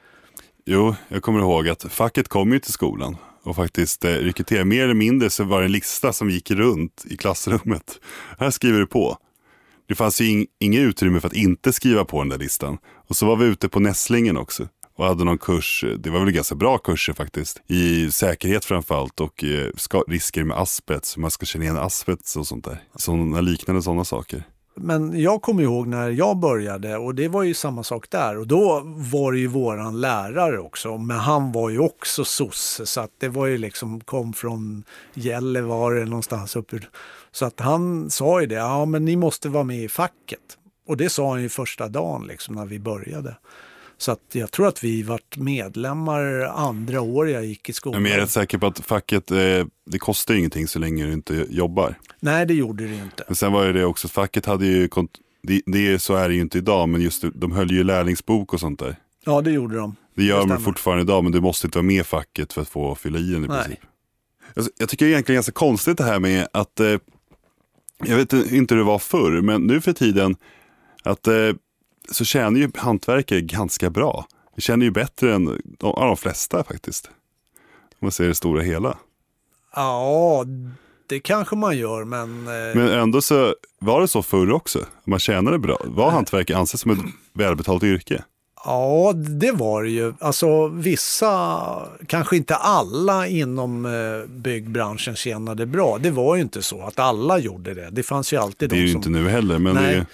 Jo, 0.65 0.95
jag 1.09 1.23
kommer 1.23 1.41
ihåg 1.41 1.69
att 1.69 1.83
facket 1.83 2.29
kom 2.29 2.53
ju 2.53 2.59
till 2.59 2.73
skolan 2.73 3.17
och 3.49 3.57
faktiskt 3.57 4.05
eh, 4.05 4.11
rekrytera. 4.11 4.65
Mer 4.65 4.85
eller 4.85 4.95
mindre 4.95 5.31
så 5.31 5.45
var 5.45 5.61
det 5.61 5.67
en 5.67 5.73
lista 5.73 6.13
som 6.13 6.31
gick 6.31 6.51
runt 6.51 7.05
i 7.11 7.17
klassrummet. 7.17 8.01
Här 8.39 8.51
skriver 8.51 8.79
du 8.79 8.87
på. 8.87 9.19
Det 9.89 9.95
fanns 9.95 10.21
ju 10.21 10.31
in, 10.31 10.47
inget 10.61 10.81
utrymme 10.81 11.21
för 11.21 11.29
att 11.29 11.37
inte 11.37 11.73
skriva 11.73 12.05
på 12.05 12.19
den 12.19 12.29
där 12.29 12.39
listan. 12.39 12.79
Och 13.09 13.17
så 13.17 13.27
var 13.27 13.37
vi 13.37 13.47
ute 13.47 13.69
på 13.69 13.81
Nässlingen 13.81 14.37
också. 14.37 14.69
och 14.97 15.05
hade 15.05 15.25
någon 15.25 15.39
kurs, 15.39 15.85
det 15.99 16.11
var 16.11 16.21
väl 16.21 16.31
ganska 16.31 16.55
bra 16.55 16.79
kurser 16.79 17.13
faktiskt, 17.13 17.63
i 17.67 18.11
säkerhet 18.11 18.65
framförallt 18.65 19.21
och 19.21 19.45
eh, 19.45 19.71
ska, 19.77 20.05
risker 20.09 20.45
med 20.45 20.57
asbest, 20.59 21.17
hur 21.17 21.21
man 21.21 21.31
ska 21.31 21.47
känna 21.47 21.65
igen 21.65 21.77
asbest 21.77 22.37
och 22.37 22.47
sånt 22.47 22.65
där. 22.65 22.83
Sådana 22.97 23.41
liknande 23.41 23.83
sådana 23.83 24.05
saker. 24.05 24.45
Men 24.81 25.21
jag 25.21 25.43
kommer 25.43 25.63
ihåg 25.63 25.87
när 25.87 26.11
jag 26.11 26.37
började 26.37 26.97
och 26.97 27.15
det 27.15 27.29
var 27.29 27.43
ju 27.43 27.55
samma 27.55 27.83
sak 27.83 28.11
där 28.11 28.39
och 28.39 28.47
då 28.47 28.83
var 28.85 29.33
det 29.33 29.39
ju 29.39 29.47
våran 29.47 30.01
lärare 30.01 30.59
också. 30.59 30.99
Men 30.99 31.17
han 31.17 31.53
var 31.53 31.71
ju 31.71 31.79
också 31.79 32.25
sosse 32.25 32.87
så 32.87 33.01
att 33.01 33.11
det 33.19 33.29
var 33.29 33.47
ju 33.47 33.59
liksom, 33.59 34.01
kom 34.01 34.33
från 34.33 34.85
Gällivare 35.15 36.05
någonstans 36.05 36.57
uppe. 36.57 36.81
Så 37.31 37.47
att 37.47 37.61
han 37.61 38.11
sa 38.11 38.41
ju 38.41 38.47
det, 38.47 38.55
ja 38.55 38.85
men 38.85 39.05
ni 39.05 39.17
måste 39.17 39.49
vara 39.49 39.65
med 39.65 39.85
i 39.85 39.89
facket. 39.89 40.59
Och 40.87 40.97
det 40.97 41.09
sa 41.09 41.31
han 41.31 41.43
ju 41.43 41.49
första 41.49 41.89
dagen 41.89 42.27
liksom 42.27 42.55
när 42.55 42.67
vi 42.67 42.79
började. 42.79 43.37
Så 43.99 44.13
att 44.13 44.21
jag 44.33 44.51
tror 44.51 44.69
att 44.69 44.85
vi 44.85 45.03
vart 45.03 45.37
medlemmar 45.37 46.41
andra 46.41 47.01
år 47.01 47.29
jag 47.29 47.45
gick 47.45 47.69
i 47.69 47.73
skolan. 47.73 48.03
Men 48.03 48.11
jag 48.11 48.19
är 48.19 48.23
rätt 48.23 48.31
säker 48.31 48.59
på 48.59 48.67
att 48.67 48.79
facket, 48.79 49.31
eh, 49.31 49.39
det 49.87 49.99
kostar 49.99 50.35
ingenting 50.35 50.69
så 50.69 50.79
länge 50.79 51.07
du 51.07 51.13
inte 51.13 51.47
jobbar. 51.51 51.95
Nej, 52.21 52.47
det 52.47 52.55
gjorde 52.55 52.87
det 52.87 52.95
inte. 52.95 53.25
Men 53.27 53.37
sen 53.37 53.53
var 53.53 53.67
det 53.67 53.73
det 53.73 53.85
också, 53.85 54.09
facket 54.09 54.47
hade 54.47 54.67
ju, 54.67 54.89
det, 55.43 55.63
det, 55.67 55.99
så 55.99 56.15
är 56.15 56.29
det 56.29 56.35
ju 56.35 56.41
inte 56.41 56.59
idag, 56.59 56.89
men 56.89 57.01
just 57.01 57.25
de 57.35 57.53
höll 57.53 57.71
ju 57.71 57.85
lärlingsbok 57.85 58.55
och 58.55 58.61
sånt 58.61 58.79
där. 58.79 58.97
Ja, 59.25 59.41
det 59.41 59.51
gjorde 59.51 59.77
de. 59.77 59.97
Det 60.15 60.25
gör 60.25 60.47
de 60.47 60.61
fortfarande 60.61 61.03
idag, 61.03 61.23
men 61.25 61.33
du 61.33 61.41
måste 61.41 61.67
inte 61.67 61.79
vara 61.79 61.87
med 61.87 62.01
i 62.01 62.05
facket 62.05 62.53
för 62.53 62.63
att 62.63 62.69
få 62.69 62.95
fylla 62.95 63.19
i 63.19 63.33
den 63.33 63.45
i 63.45 63.49
Nej. 63.49 63.63
princip. 63.63 63.81
Alltså, 64.57 64.73
jag 64.79 64.89
tycker 64.89 65.07
egentligen 65.07 65.37
ganska 65.37 65.53
konstigt 65.53 65.99
det 65.99 66.05
här 66.05 66.19
med 66.19 66.49
att, 66.53 66.81
eh, 66.81 66.97
jag 68.05 68.17
vet 68.17 68.33
inte 68.33 68.75
hur 68.75 68.79
det 68.79 68.87
var 68.87 68.99
förr, 68.99 69.41
men 69.41 69.63
nu 69.63 69.81
för 69.81 69.93
tiden, 69.93 70.37
att 71.03 71.27
eh, 71.27 71.35
så 72.11 72.25
tjänar 72.25 72.61
ju 72.61 72.71
hantverkare 72.75 73.41
ganska 73.41 73.91
bra. 73.91 74.27
Vi 74.57 74.63
tjänar 74.63 74.85
ju 74.85 74.91
bättre 74.91 75.35
än 75.35 75.45
de, 75.45 75.61
de 75.79 76.17
flesta 76.17 76.65
faktiskt. 76.65 77.11
Om 78.01 78.07
man 78.07 78.13
ser 78.13 78.29
det 78.29 78.35
stora 78.35 78.63
hela. 78.63 78.99
Ja, 79.75 80.45
det 81.07 81.21
kanske 81.21 81.57
man 81.57 81.77
gör, 81.77 82.05
men... 82.05 82.47
Eh... 82.47 82.77
Men 82.77 82.89
ändå 82.89 83.21
så 83.21 83.55
var 83.79 84.01
det 84.01 84.09
så 84.09 84.23
förr 84.23 84.51
också. 84.51 84.87
Man 85.05 85.19
tjänade 85.19 85.59
bra. 85.59 85.79
Var 85.85 86.11
hantverkare 86.11 86.59
ansett 86.59 86.81
som 86.81 86.91
ett 86.91 86.99
välbetalt 87.33 87.83
yrke? 87.83 88.25
Ja, 88.65 89.13
det 89.15 89.53
var 89.53 89.83
det 89.83 89.91
ju. 89.91 90.15
Alltså 90.21 90.69
vissa, 90.69 91.59
kanske 92.07 92.37
inte 92.37 92.57
alla 92.57 93.27
inom 93.27 93.87
eh, 93.87 94.31
byggbranschen 94.31 95.17
tjänade 95.17 95.67
bra. 95.67 95.99
Det 95.99 96.11
var 96.11 96.37
ju 96.37 96.43
inte 96.43 96.63
så 96.63 96.83
att 96.83 96.99
alla 96.99 97.39
gjorde 97.39 97.75
det. 97.75 97.91
Det 97.91 98.03
fanns 98.03 98.33
ju 98.33 98.37
alltid 98.37 98.71
det 98.71 98.77
de 98.77 98.81
som... 98.81 98.85
Det 98.85 98.89
är 98.89 98.89
ju 98.89 98.97
inte 98.97 99.11
nu 99.11 99.29
heller, 99.29 99.59
men 99.59 99.75
Nej. 99.75 100.05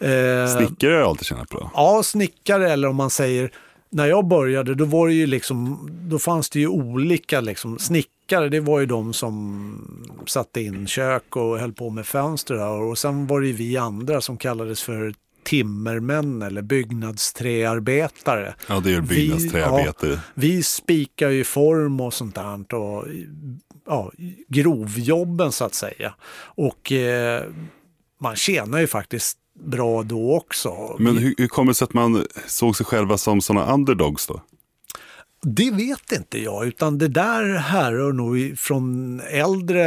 Eh, 0.00 0.56
snickare 0.56 0.94
har 0.94 1.02
alltid 1.02 1.26
tjänat 1.26 1.48
bra. 1.48 1.70
Ja, 1.74 2.02
snickare 2.02 2.72
eller 2.72 2.88
om 2.88 2.96
man 2.96 3.10
säger 3.10 3.50
när 3.94 4.06
jag 4.06 4.26
började 4.26 4.74
då 4.74 4.84
var 4.84 5.08
det 5.08 5.14
ju 5.14 5.26
liksom, 5.26 5.88
då 5.92 6.18
fanns 6.18 6.50
det 6.50 6.60
ju 6.60 6.68
olika 6.68 7.40
liksom, 7.40 7.78
snickare, 7.78 8.48
det 8.48 8.60
var 8.60 8.80
ju 8.80 8.86
de 8.86 9.12
som 9.12 10.24
satte 10.26 10.60
in 10.60 10.86
kök 10.86 11.36
och 11.36 11.58
höll 11.58 11.72
på 11.72 11.90
med 11.90 12.06
fönster 12.06 12.68
och 12.68 12.98
sen 12.98 13.26
var 13.26 13.40
det 13.40 13.46
ju 13.46 13.52
vi 13.52 13.76
andra 13.76 14.20
som 14.20 14.36
kallades 14.36 14.82
för 14.82 15.14
timmermän 15.44 16.42
eller 16.42 16.62
byggnadsträarbetare. 16.62 18.54
Ja, 18.68 18.80
det 18.80 18.94
är 18.94 19.00
byggnadsträarbetare. 19.00 20.10
Vi, 20.10 20.14
ja, 20.14 20.20
vi 20.34 20.62
spikar 20.62 21.30
ju 21.30 21.44
form 21.44 22.00
och 22.00 22.14
sånt 22.14 22.34
där 22.34 22.74
och 22.74 23.04
ja, 23.86 24.12
grovjobben 24.48 25.52
så 25.52 25.64
att 25.64 25.74
säga. 25.74 26.14
Och 26.36 26.92
eh, 26.92 27.42
man 28.20 28.36
tjänar 28.36 28.78
ju 28.78 28.86
faktiskt 28.86 29.38
bra 29.54 30.02
då 30.02 30.36
också. 30.36 30.96
Men 30.98 31.18
hur, 31.18 31.34
hur 31.38 31.48
kommer 31.48 31.70
det 31.70 31.74
sig 31.74 31.84
att 31.84 31.94
man 31.94 32.26
såg 32.46 32.76
sig 32.76 32.86
själva 32.86 33.18
som 33.18 33.40
sådana 33.40 33.74
underdogs 33.74 34.26
då? 34.26 34.40
Det 35.42 35.70
vet 35.70 36.12
inte 36.12 36.42
jag, 36.42 36.66
utan 36.66 36.98
det 36.98 37.08
där 37.08 37.54
härrör 37.54 38.12
nog 38.12 38.58
från 38.58 39.20
äldre 39.20 39.82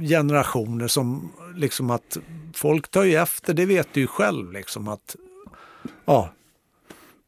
generationer 0.00 0.88
som 0.88 1.32
liksom 1.56 1.90
att 1.90 2.18
folk 2.54 2.90
tar 2.90 3.04
ju 3.04 3.14
efter, 3.14 3.54
det 3.54 3.66
vet 3.66 3.88
du 3.92 4.00
ju 4.00 4.06
själv 4.06 4.52
liksom 4.52 4.88
att 4.88 5.16
ja, 6.04 6.32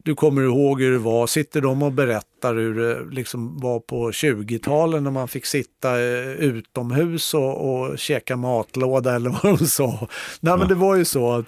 du 0.04 0.14
kommer 0.14 0.42
ihåg 0.42 0.80
hur 0.80 0.92
det 0.92 0.98
var, 0.98 1.26
sitter 1.26 1.60
de 1.60 1.82
och 1.82 1.92
berättar 1.92 2.54
hur 2.54 2.74
det 2.74 3.14
liksom 3.14 3.60
var 3.60 3.80
på 3.80 4.10
20-talet 4.10 5.02
när 5.02 5.10
man 5.10 5.28
fick 5.28 5.46
sitta 5.46 6.00
eh, 6.00 6.30
utomhus 6.30 7.34
och, 7.34 7.70
och 7.70 7.98
käka 7.98 8.36
matlåda 8.36 9.14
eller 9.14 9.30
vad 9.42 9.58
de 9.58 9.66
sa. 9.66 10.08
Nej 10.40 10.58
men 10.58 10.68
det 10.68 10.74
var 10.74 10.96
ju 10.96 11.04
så, 11.04 11.38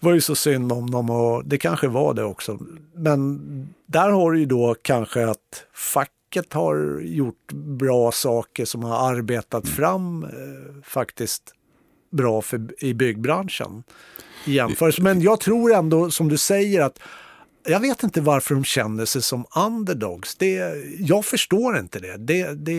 det 0.00 0.06
var 0.06 0.12
ju 0.12 0.20
så 0.20 0.34
synd 0.34 0.72
om 0.72 0.90
dem 0.90 1.10
och 1.10 1.44
det 1.44 1.58
kanske 1.58 1.88
var 1.88 2.14
det 2.14 2.24
också. 2.24 2.58
Men 2.94 3.38
där 3.86 4.10
har 4.10 4.32
du 4.32 4.38
ju 4.38 4.46
då 4.46 4.76
kanske 4.82 5.26
att 5.26 5.64
facket 5.74 6.52
har 6.52 7.00
gjort 7.02 7.52
bra 7.52 8.12
saker 8.12 8.64
som 8.64 8.82
har 8.82 9.10
arbetat 9.10 9.64
mm. 9.64 9.76
fram 9.76 10.24
eh, 10.24 10.82
faktiskt 10.84 11.54
bra 12.10 12.42
för, 12.42 12.84
i 12.84 12.94
byggbranschen. 12.94 13.82
I 14.46 14.52
jämförelse. 14.52 15.02
Men 15.02 15.20
jag 15.20 15.40
tror 15.40 15.74
ändå 15.74 16.10
som 16.10 16.28
du 16.28 16.36
säger 16.36 16.80
att 16.80 16.98
jag 17.68 17.80
vet 17.80 18.02
inte 18.02 18.20
varför 18.20 18.54
de 18.54 18.64
känner 18.64 19.04
sig 19.04 19.22
som 19.22 19.44
underdogs. 19.56 20.34
Det, 20.34 20.74
jag 20.98 21.24
förstår 21.24 21.78
inte 21.78 21.98
det. 21.98 22.16
det, 22.16 22.54
det 22.54 22.78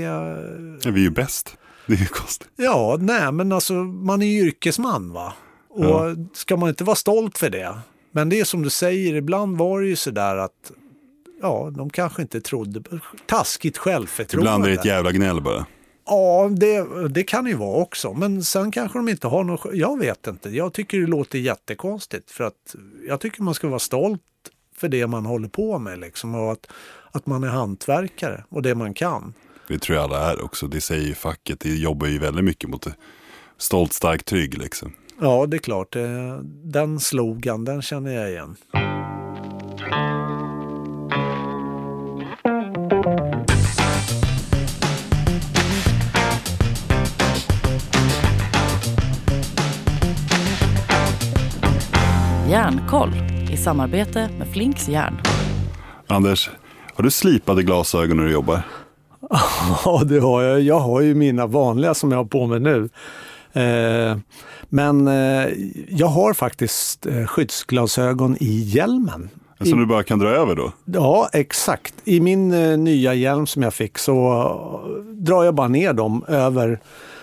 ja, 0.83 0.91
vi 0.91 0.99
är 0.99 1.03
ju 1.03 1.09
bäst. 1.09 1.57
Det 1.87 1.93
är 1.93 1.97
ju 1.97 2.05
konstigt. 2.05 2.49
Ja, 2.55 2.97
nej 2.99 3.31
men 3.31 3.51
alltså 3.51 3.73
man 3.73 4.21
är 4.21 4.25
ju 4.25 4.47
yrkesman 4.47 5.13
va. 5.13 5.33
Och 5.69 5.85
ja. 5.85 6.15
ska 6.33 6.57
man 6.57 6.69
inte 6.69 6.83
vara 6.83 6.95
stolt 6.95 7.37
för 7.37 7.49
det? 7.49 7.79
Men 8.11 8.29
det 8.29 8.39
är 8.39 8.43
som 8.43 8.61
du 8.61 8.69
säger, 8.69 9.15
ibland 9.15 9.57
var 9.57 9.81
det 9.81 9.87
ju 9.87 9.95
sådär 9.95 10.35
att 10.37 10.71
ja, 11.41 11.71
de 11.77 11.89
kanske 11.89 12.21
inte 12.21 12.41
trodde, 12.41 12.99
taskigt 13.25 13.77
självförtroende. 13.77 14.49
Ibland 14.49 14.65
är 14.65 14.69
det 14.69 14.75
ett 14.75 14.85
jävla 14.85 15.11
gnäll 15.11 15.41
bara. 15.41 15.65
Ja, 16.05 16.49
det, 16.51 17.07
det 17.07 17.23
kan 17.23 17.45
ju 17.45 17.53
vara 17.53 17.81
också. 17.81 18.13
Men 18.13 18.43
sen 18.43 18.71
kanske 18.71 18.99
de 18.99 19.09
inte 19.09 19.27
har 19.27 19.43
något, 19.43 19.73
jag 19.73 19.99
vet 19.99 20.27
inte. 20.27 20.49
Jag 20.49 20.73
tycker 20.73 20.99
det 20.99 21.07
låter 21.07 21.39
jättekonstigt 21.39 22.31
för 22.31 22.43
att 22.43 22.75
jag 23.07 23.19
tycker 23.19 23.43
man 23.43 23.53
ska 23.53 23.67
vara 23.67 23.79
stolt 23.79 24.21
för 24.79 24.89
det 24.89 25.07
man 25.07 25.25
håller 25.25 25.47
på 25.47 25.79
med 25.79 25.99
liksom, 25.99 26.35
och 26.35 26.51
att, 26.51 26.67
att 27.11 27.25
man 27.25 27.43
är 27.43 27.47
hantverkare 27.47 28.43
och 28.49 28.61
det 28.61 28.75
man 28.75 28.93
kan. 28.93 29.33
Det 29.67 29.79
tror 29.79 29.95
jag 29.95 30.03
alla 30.03 30.31
är 30.31 30.43
också. 30.43 30.67
Det 30.67 30.81
säger 30.81 31.07
ju 31.07 31.13
facket. 31.13 31.59
Det 31.59 31.75
jobbar 31.75 32.07
ju 32.07 32.19
väldigt 32.19 32.45
mycket 32.45 32.69
mot 32.69 32.81
det. 32.81 32.93
stolt, 33.57 33.93
stark, 33.93 34.23
trygg 34.23 34.57
liksom. 34.57 34.93
Ja, 35.21 35.45
det 35.45 35.57
är 35.57 35.59
klart. 35.59 35.95
Den 36.63 36.99
slogan, 36.99 37.65
den 37.65 37.81
känner 37.81 38.11
jag 38.11 38.29
igen. 38.29 38.55
Järnkoll 52.49 53.38
i 53.51 53.57
samarbete 53.57 54.29
med 54.37 54.47
Flinks 54.47 54.89
järn. 54.89 55.17
Anders, 56.07 56.49
har 56.93 57.03
du 57.03 57.11
slipade 57.11 57.63
glasögon 57.63 58.17
när 58.17 58.23
du 58.23 58.31
jobbar? 58.31 58.61
Ja, 59.85 60.03
det 60.05 60.19
har 60.19 60.41
jag. 60.41 60.61
Jag 60.61 60.79
har 60.79 61.01
ju 61.01 61.15
mina 61.15 61.47
vanliga 61.47 61.93
som 61.93 62.11
jag 62.11 62.17
har 62.17 62.25
på 62.25 62.47
mig 62.47 62.59
nu. 62.59 62.89
Eh, 63.53 64.17
men 64.69 65.07
eh, 65.07 65.47
jag 65.89 66.07
har 66.07 66.33
faktiskt 66.33 67.05
eh, 67.05 67.25
skyddsglasögon 67.25 68.37
i 68.39 68.59
hjälmen. 68.59 69.29
Som 69.63 69.79
du 69.79 69.85
bara 69.85 70.03
kan 70.03 70.19
dra 70.19 70.29
över 70.29 70.55
då? 70.55 70.71
Ja, 70.85 71.29
exakt. 71.33 71.93
I 72.03 72.19
min 72.19 72.49
nya 72.83 73.13
hjälm 73.13 73.47
som 73.47 73.63
jag 73.63 73.73
fick 73.73 73.97
så 73.97 74.83
drar 75.13 75.43
jag 75.43 75.55
bara 75.55 75.67
ner 75.67 75.93
dem 75.93 76.23
över 76.27 76.79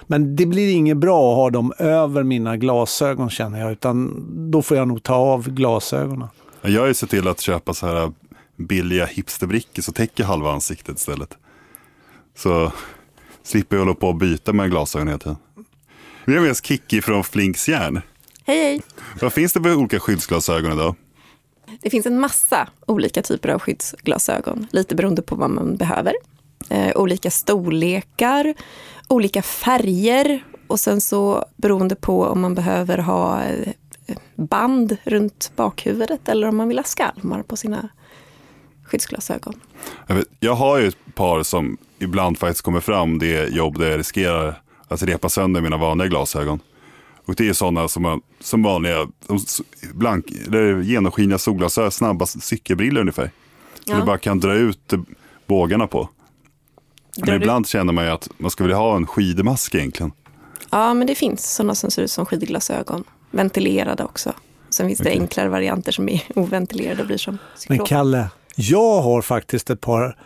men 0.07 0.37
det 0.37 0.47
blir 0.47 0.75
inget 0.75 0.97
bra 0.97 1.31
att 1.33 1.37
ha 1.37 1.51
dem 1.51 1.73
över 1.79 2.23
mina 2.23 2.57
glasögon 2.57 3.31
känner 3.31 3.61
jag, 3.61 3.73
utan 3.73 4.27
då 4.51 4.63
får 4.63 4.77
jag 4.77 4.89
nog 4.89 5.03
ta 5.03 5.15
av 5.15 5.51
glasögonen. 5.51 6.29
Jag 6.63 6.81
har 6.81 6.89
ju 6.89 6.95
sett 6.95 7.11
till 7.11 7.29
att 7.29 7.41
köpa 7.41 7.75
så 7.75 7.87
här 7.87 8.13
billiga 8.57 9.07
hipsterbrickor 9.07 9.83
som 9.83 9.95
täcker 9.95 10.25
halva 10.25 10.53
ansiktet 10.53 10.99
istället. 10.99 11.37
Så 12.37 12.73
slipper 13.43 13.77
jag 13.77 13.85
hålla 13.85 13.95
på 13.95 14.09
och 14.09 14.17
byta 14.17 14.53
med 14.53 14.71
glasögon 14.71 15.09
hela 15.09 15.19
tiden. 15.19 15.37
Vi 16.25 16.35
har 16.35 16.43
med 16.43 16.51
oss 16.51 16.65
Kikki 16.65 17.03
från 17.03 17.25
Flinks 17.25 17.69
järn. 17.69 18.01
Hej 18.47 18.59
hej! 18.59 18.83
Vad 19.21 19.33
finns 19.33 19.53
det 19.53 19.63
för 19.63 19.75
olika 19.75 20.01
skyddsglasögon 20.01 20.73
idag? 20.73 20.95
Det 21.81 21.91
finns 21.91 22.07
en 22.07 22.21
massa 22.21 22.69
olika 22.87 23.23
typer 23.23 23.49
av 23.49 23.59
skyddsglasögon, 23.59 24.67
lite 24.71 24.95
beroende 24.95 25.23
på 25.23 25.37
vad 25.37 25.51
man 25.51 25.77
behöver. 25.77 26.13
Eh, 26.71 26.97
olika 26.97 27.31
storlekar, 27.31 28.55
olika 29.09 29.43
färger 29.43 30.45
och 30.67 30.81
sen 30.81 31.01
så 31.01 31.45
beroende 31.57 31.95
på 31.95 32.25
om 32.25 32.41
man 32.41 32.55
behöver 32.55 32.99
ha 32.99 33.45
eh, 33.45 33.73
band 34.37 34.97
runt 35.05 35.53
bakhuvudet 35.57 36.29
eller 36.29 36.49
om 36.49 36.57
man 36.57 36.69
vill 36.69 36.79
ha 36.79 36.85
skalmar 36.85 37.43
på 37.43 37.57
sina 37.57 37.89
skyddsglasögon. 38.85 39.55
Jag, 40.07 40.15
vet, 40.15 40.27
jag 40.41 40.55
har 40.55 40.79
ju 40.79 40.89
ett 40.89 41.15
par 41.15 41.43
som 41.43 41.77
ibland 41.99 42.39
faktiskt 42.39 42.63
kommer 42.65 42.81
fram 42.81 43.19
det 43.19 43.49
jobb 43.49 43.79
där 43.79 43.91
jag 43.91 43.99
riskerar 43.99 44.63
att 44.89 45.03
repa 45.03 45.29
sönder 45.29 45.61
mina 45.61 45.77
vanliga 45.77 46.09
glasögon. 46.09 46.61
Och 47.27 47.35
det 47.35 47.49
är 47.49 47.53
sådana 47.53 47.89
som, 47.89 48.03
man, 48.03 48.21
som 48.41 48.63
vanliga 48.63 49.07
blank, 49.95 50.25
eller 50.47 50.81
genomskinliga 50.83 51.39
solglasögon, 51.39 51.91
snabba 51.91 52.27
cykelbrillor 52.27 53.01
ungefär. 53.01 53.31
Som 53.85 53.95
Ja. 53.95 53.97
du 54.01 54.07
bara 54.07 54.19
kan 54.19 54.41
dra 54.41 54.55
ut 54.55 54.93
eh, 54.93 55.01
bågarna 55.47 55.87
på. 55.87 56.09
Drar 57.17 57.27
Men 57.27 57.41
du- 57.41 57.45
ibland 57.45 57.67
känner 57.69 57.93
man 57.93 58.05
ju 58.05 58.11
att 58.11 58.29
man 58.39 58.51
skulle 58.51 58.67
vilja 58.67 58.79
ha 58.79 58.97
en 58.97 59.07
skidmask 59.07 59.75
egentligen. 59.75 60.13
Ja, 60.71 60.95
men 60.95 61.07
det 61.07 61.15
finns 61.15 61.55
sådana 61.55 61.75
som 61.75 61.91
ser 61.91 62.03
ut 62.03 62.11
som 62.11 62.27
skidglasögon. 62.27 63.05
Ventilerade 63.31 64.05
också. 64.05 64.33
Sen 64.71 64.87
finns 64.87 64.99
det 64.99 65.05
Okej. 65.11 65.21
enklare 65.21 65.49
varianter 65.49 65.93
som 65.93 66.09
är 66.09 66.23
oventilerade 66.35 67.01
och 67.01 67.07
blir 67.07 67.17
som 67.19 67.33
Men 67.35 67.41
cyklop. 67.79 67.89
Kalle, 67.89 68.29
jag 68.57 69.03
har 69.03 69.23
faktiskt 69.23 69.71
ett 69.71 69.81
par 69.81 70.17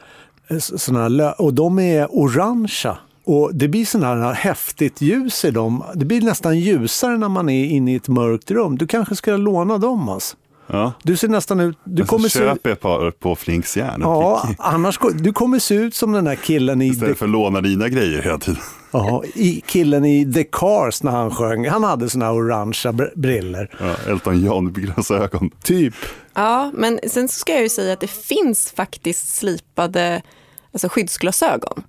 sådana 0.58 1.02
här 1.02 1.08
lö- 1.10 1.32
och 1.32 1.54
de 1.54 1.78
är 1.78 2.06
orangea. 2.10 2.98
Och 3.24 3.54
det 3.54 3.68
blir 3.68 3.84
sådana 3.86 4.26
här 4.26 4.32
häftigt 4.34 5.00
ljus 5.00 5.44
i 5.44 5.50
dem. 5.50 5.84
Det 5.94 6.04
blir 6.04 6.20
nästan 6.20 6.58
ljusare 6.58 7.16
när 7.16 7.28
man 7.28 7.48
är 7.48 7.64
inne 7.66 7.92
i 7.92 7.96
ett 7.96 8.08
mörkt 8.08 8.50
rum. 8.50 8.78
Du 8.78 8.86
kanske 8.86 9.16
ska 9.16 9.36
låna 9.36 9.78
dem 9.78 10.08
alltså. 10.08 10.36
Ja. 10.72 10.92
Du 11.02 11.16
ser 11.16 11.28
nästan 11.28 11.60
ut... 11.60 11.78
Du 11.84 11.90
Men 11.90 12.06
så 12.06 12.10
kommer 12.16 12.28
se 12.28 12.38
köper 12.38 12.70
jag 12.70 12.76
ett 12.76 12.80
par 12.82 13.10
på 13.10 13.36
Flinks 13.36 13.76
järn. 13.76 14.00
ja, 14.00 14.48
annars, 14.58 14.98
går- 14.98 15.10
du 15.10 15.32
kommer 15.32 15.58
se 15.58 15.74
ut 15.74 15.94
som 15.94 16.12
den 16.12 16.24
där 16.24 16.34
killen 16.34 16.82
i, 16.82 16.86
Istället 16.86 17.18
för 17.18 17.24
att 17.26 17.30
låna 17.30 17.60
dina 17.60 17.88
grejer 17.88 18.22
hela 18.22 18.38
tiden. 18.38 18.60
ja, 18.92 19.22
i 19.34 19.62
killen 19.66 20.04
i 20.04 20.32
The 20.32 20.44
Cars 20.44 21.02
när 21.02 21.10
han 21.12 21.30
sjöng. 21.30 21.68
Han 21.68 21.84
hade 21.84 22.10
sådana 22.10 22.26
här 22.32 22.38
orangea 22.38 22.92
br- 22.92 23.12
briller. 23.18 23.76
Ja, 23.80 24.12
Elton 24.12 24.44
John-glasögon. 24.44 25.50
Typ. 25.62 25.94
Ja, 26.34 26.70
men 26.74 27.00
sen 27.08 27.28
så 27.28 27.38
ska 27.38 27.52
jag 27.52 27.62
ju 27.62 27.68
säga 27.68 27.92
att 27.92 28.00
det 28.00 28.10
finns 28.10 28.72
faktiskt 28.76 29.34
slipade 29.34 30.22
alltså 30.72 30.88
skyddsglasögon. 30.88 31.82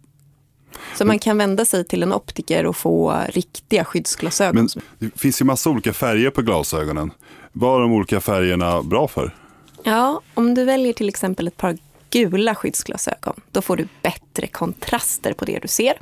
Så 0.98 1.06
man 1.06 1.20
kan 1.20 1.38
vända 1.38 1.66
sig 1.66 1.86
till 1.88 2.04
en 2.04 2.14
optiker 2.14 2.66
och 2.66 2.76
få 2.78 3.18
riktiga 3.30 3.86
skyddsglasögon. 3.86 4.56
Men 4.56 4.70
det 5.00 5.20
finns 5.20 5.42
ju 5.42 5.46
massa 5.46 5.70
olika 5.70 5.94
färger 5.94 6.30
på 6.30 6.42
glasögonen. 6.42 7.12
Vad 7.52 7.78
är 7.78 7.82
de 7.82 7.92
olika 7.94 8.22
färgerna 8.22 8.84
bra 8.84 9.08
för? 9.08 9.36
Ja, 9.84 10.22
om 10.34 10.54
du 10.56 10.66
väljer 10.66 10.94
till 10.94 11.10
exempel 11.10 11.48
ett 11.48 11.58
par 11.58 11.78
gula 12.10 12.56
skyddsglasögon, 12.56 13.42
då 13.52 13.62
får 13.62 13.76
du 13.78 13.88
bättre 14.02 14.48
kontraster 14.48 15.34
på 15.34 15.46
det 15.46 15.60
du 15.60 15.68
ser. 15.68 15.94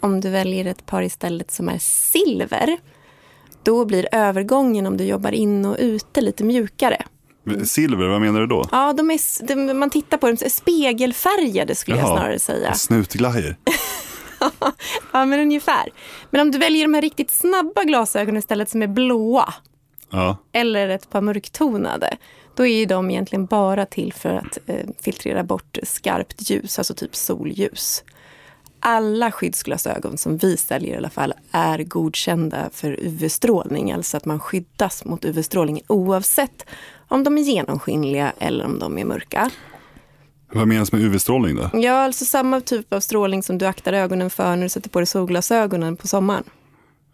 Om 0.00 0.20
du 0.20 0.30
väljer 0.30 0.64
ett 0.64 0.86
par 0.86 1.02
istället 1.02 1.50
som 1.50 1.68
är 1.68 1.78
silver, 1.78 2.76
då 3.62 3.84
blir 3.84 4.08
övergången 4.12 4.86
om 4.86 4.96
du 4.96 5.04
jobbar 5.04 5.32
in 5.32 5.64
och 5.64 5.76
ute 5.78 6.20
lite 6.20 6.44
mjukare. 6.44 7.02
Silver, 7.64 8.06
vad 8.06 8.20
menar 8.20 8.40
du 8.40 8.46
då? 8.46 8.64
Ja, 8.72 8.92
de 8.92 9.10
är, 9.10 9.46
de, 9.46 9.78
man 9.78 9.90
tittar 9.90 10.16
på 10.18 10.26
dem, 10.26 10.36
spegelfärgade 10.36 11.74
skulle 11.74 11.96
jag 11.96 12.06
Jaha. 12.08 12.16
snarare 12.16 12.38
säga. 12.38 12.74
Snutglajer. 12.74 13.56
Ja, 15.12 15.24
men 15.24 15.40
ungefär. 15.40 15.88
Men 16.30 16.40
om 16.40 16.50
du 16.50 16.58
väljer 16.58 16.84
de 16.84 16.94
här 16.94 17.02
riktigt 17.02 17.30
snabba 17.30 17.84
glasögonen 17.84 18.36
istället 18.38 18.70
som 18.70 18.82
är 18.82 18.86
blåa, 18.86 19.54
Ja. 20.16 20.36
eller 20.52 20.88
ett 20.88 21.10
par 21.10 21.20
mörktonade, 21.20 22.16
då 22.54 22.66
är 22.66 22.86
de 22.86 23.10
egentligen 23.10 23.46
bara 23.46 23.86
till 23.86 24.12
för 24.12 24.34
att 24.34 24.58
eh, 24.66 24.86
filtrera 25.00 25.44
bort 25.44 25.78
skarpt 25.82 26.50
ljus, 26.50 26.78
alltså 26.78 26.94
typ 26.94 27.16
solljus. 27.16 28.04
Alla 28.80 29.32
skyddsglasögon 29.32 30.18
som 30.18 30.36
vi 30.36 30.56
säljer 30.56 30.94
i 30.94 30.96
alla 30.96 31.10
fall 31.10 31.34
är 31.50 31.78
godkända 31.78 32.70
för 32.72 33.00
UV-strålning, 33.00 33.92
alltså 33.92 34.16
att 34.16 34.24
man 34.24 34.40
skyddas 34.40 35.04
mot 35.04 35.24
UV-strålning 35.24 35.80
oavsett 35.86 36.66
om 37.08 37.24
de 37.24 37.38
är 37.38 37.42
genomskinliga 37.42 38.32
eller 38.38 38.64
om 38.64 38.78
de 38.78 38.98
är 38.98 39.04
mörka. 39.04 39.50
Vad 40.52 40.68
menas 40.68 40.92
med 40.92 41.00
UV-strålning 41.00 41.56
då? 41.56 41.70
Ja, 41.72 42.04
alltså 42.04 42.24
samma 42.24 42.60
typ 42.60 42.92
av 42.92 43.00
strålning 43.00 43.42
som 43.42 43.58
du 43.58 43.66
aktar 43.66 43.92
ögonen 43.92 44.30
för 44.30 44.56
när 44.56 44.62
du 44.62 44.68
sätter 44.68 44.90
på 44.90 44.98
dig 44.98 45.06
solglasögonen 45.06 45.96
på 45.96 46.08
sommaren. 46.08 46.44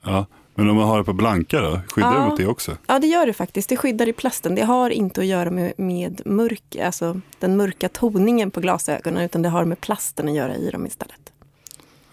Ja. 0.05 0.27
Men 0.55 0.71
om 0.71 0.77
man 0.77 0.89
har 0.89 0.99
det 0.99 1.05
på 1.05 1.13
blanka 1.13 1.61
då? 1.61 1.81
Skyddar 1.89 2.11
det 2.11 2.17
Ja. 2.17 2.29
mot 2.29 2.37
det 2.37 2.47
också? 2.47 2.77
Ja, 2.87 2.99
det 2.99 3.07
gör 3.07 3.27
det 3.27 3.33
faktiskt. 3.33 3.69
Det 3.69 3.77
skyddar 3.77 4.09
i 4.09 4.13
plasten. 4.13 4.55
Det 4.55 4.63
har 4.63 4.91
inte 4.91 5.21
att 5.21 5.27
göra 5.27 5.51
med, 5.51 5.73
med 5.77 6.23
mörk, 6.27 6.77
alltså 6.77 7.21
den 7.39 7.57
mörka 7.57 7.89
toningen 7.89 8.51
på 8.51 8.61
glasögonen, 8.61 9.23
utan 9.23 9.43
det 9.43 9.49
har 9.49 9.65
med 9.65 9.81
plasten 9.81 10.29
att 10.29 10.35
göra 10.35 10.57
i 10.57 10.71
dem 10.71 10.87
istället. 10.87 11.33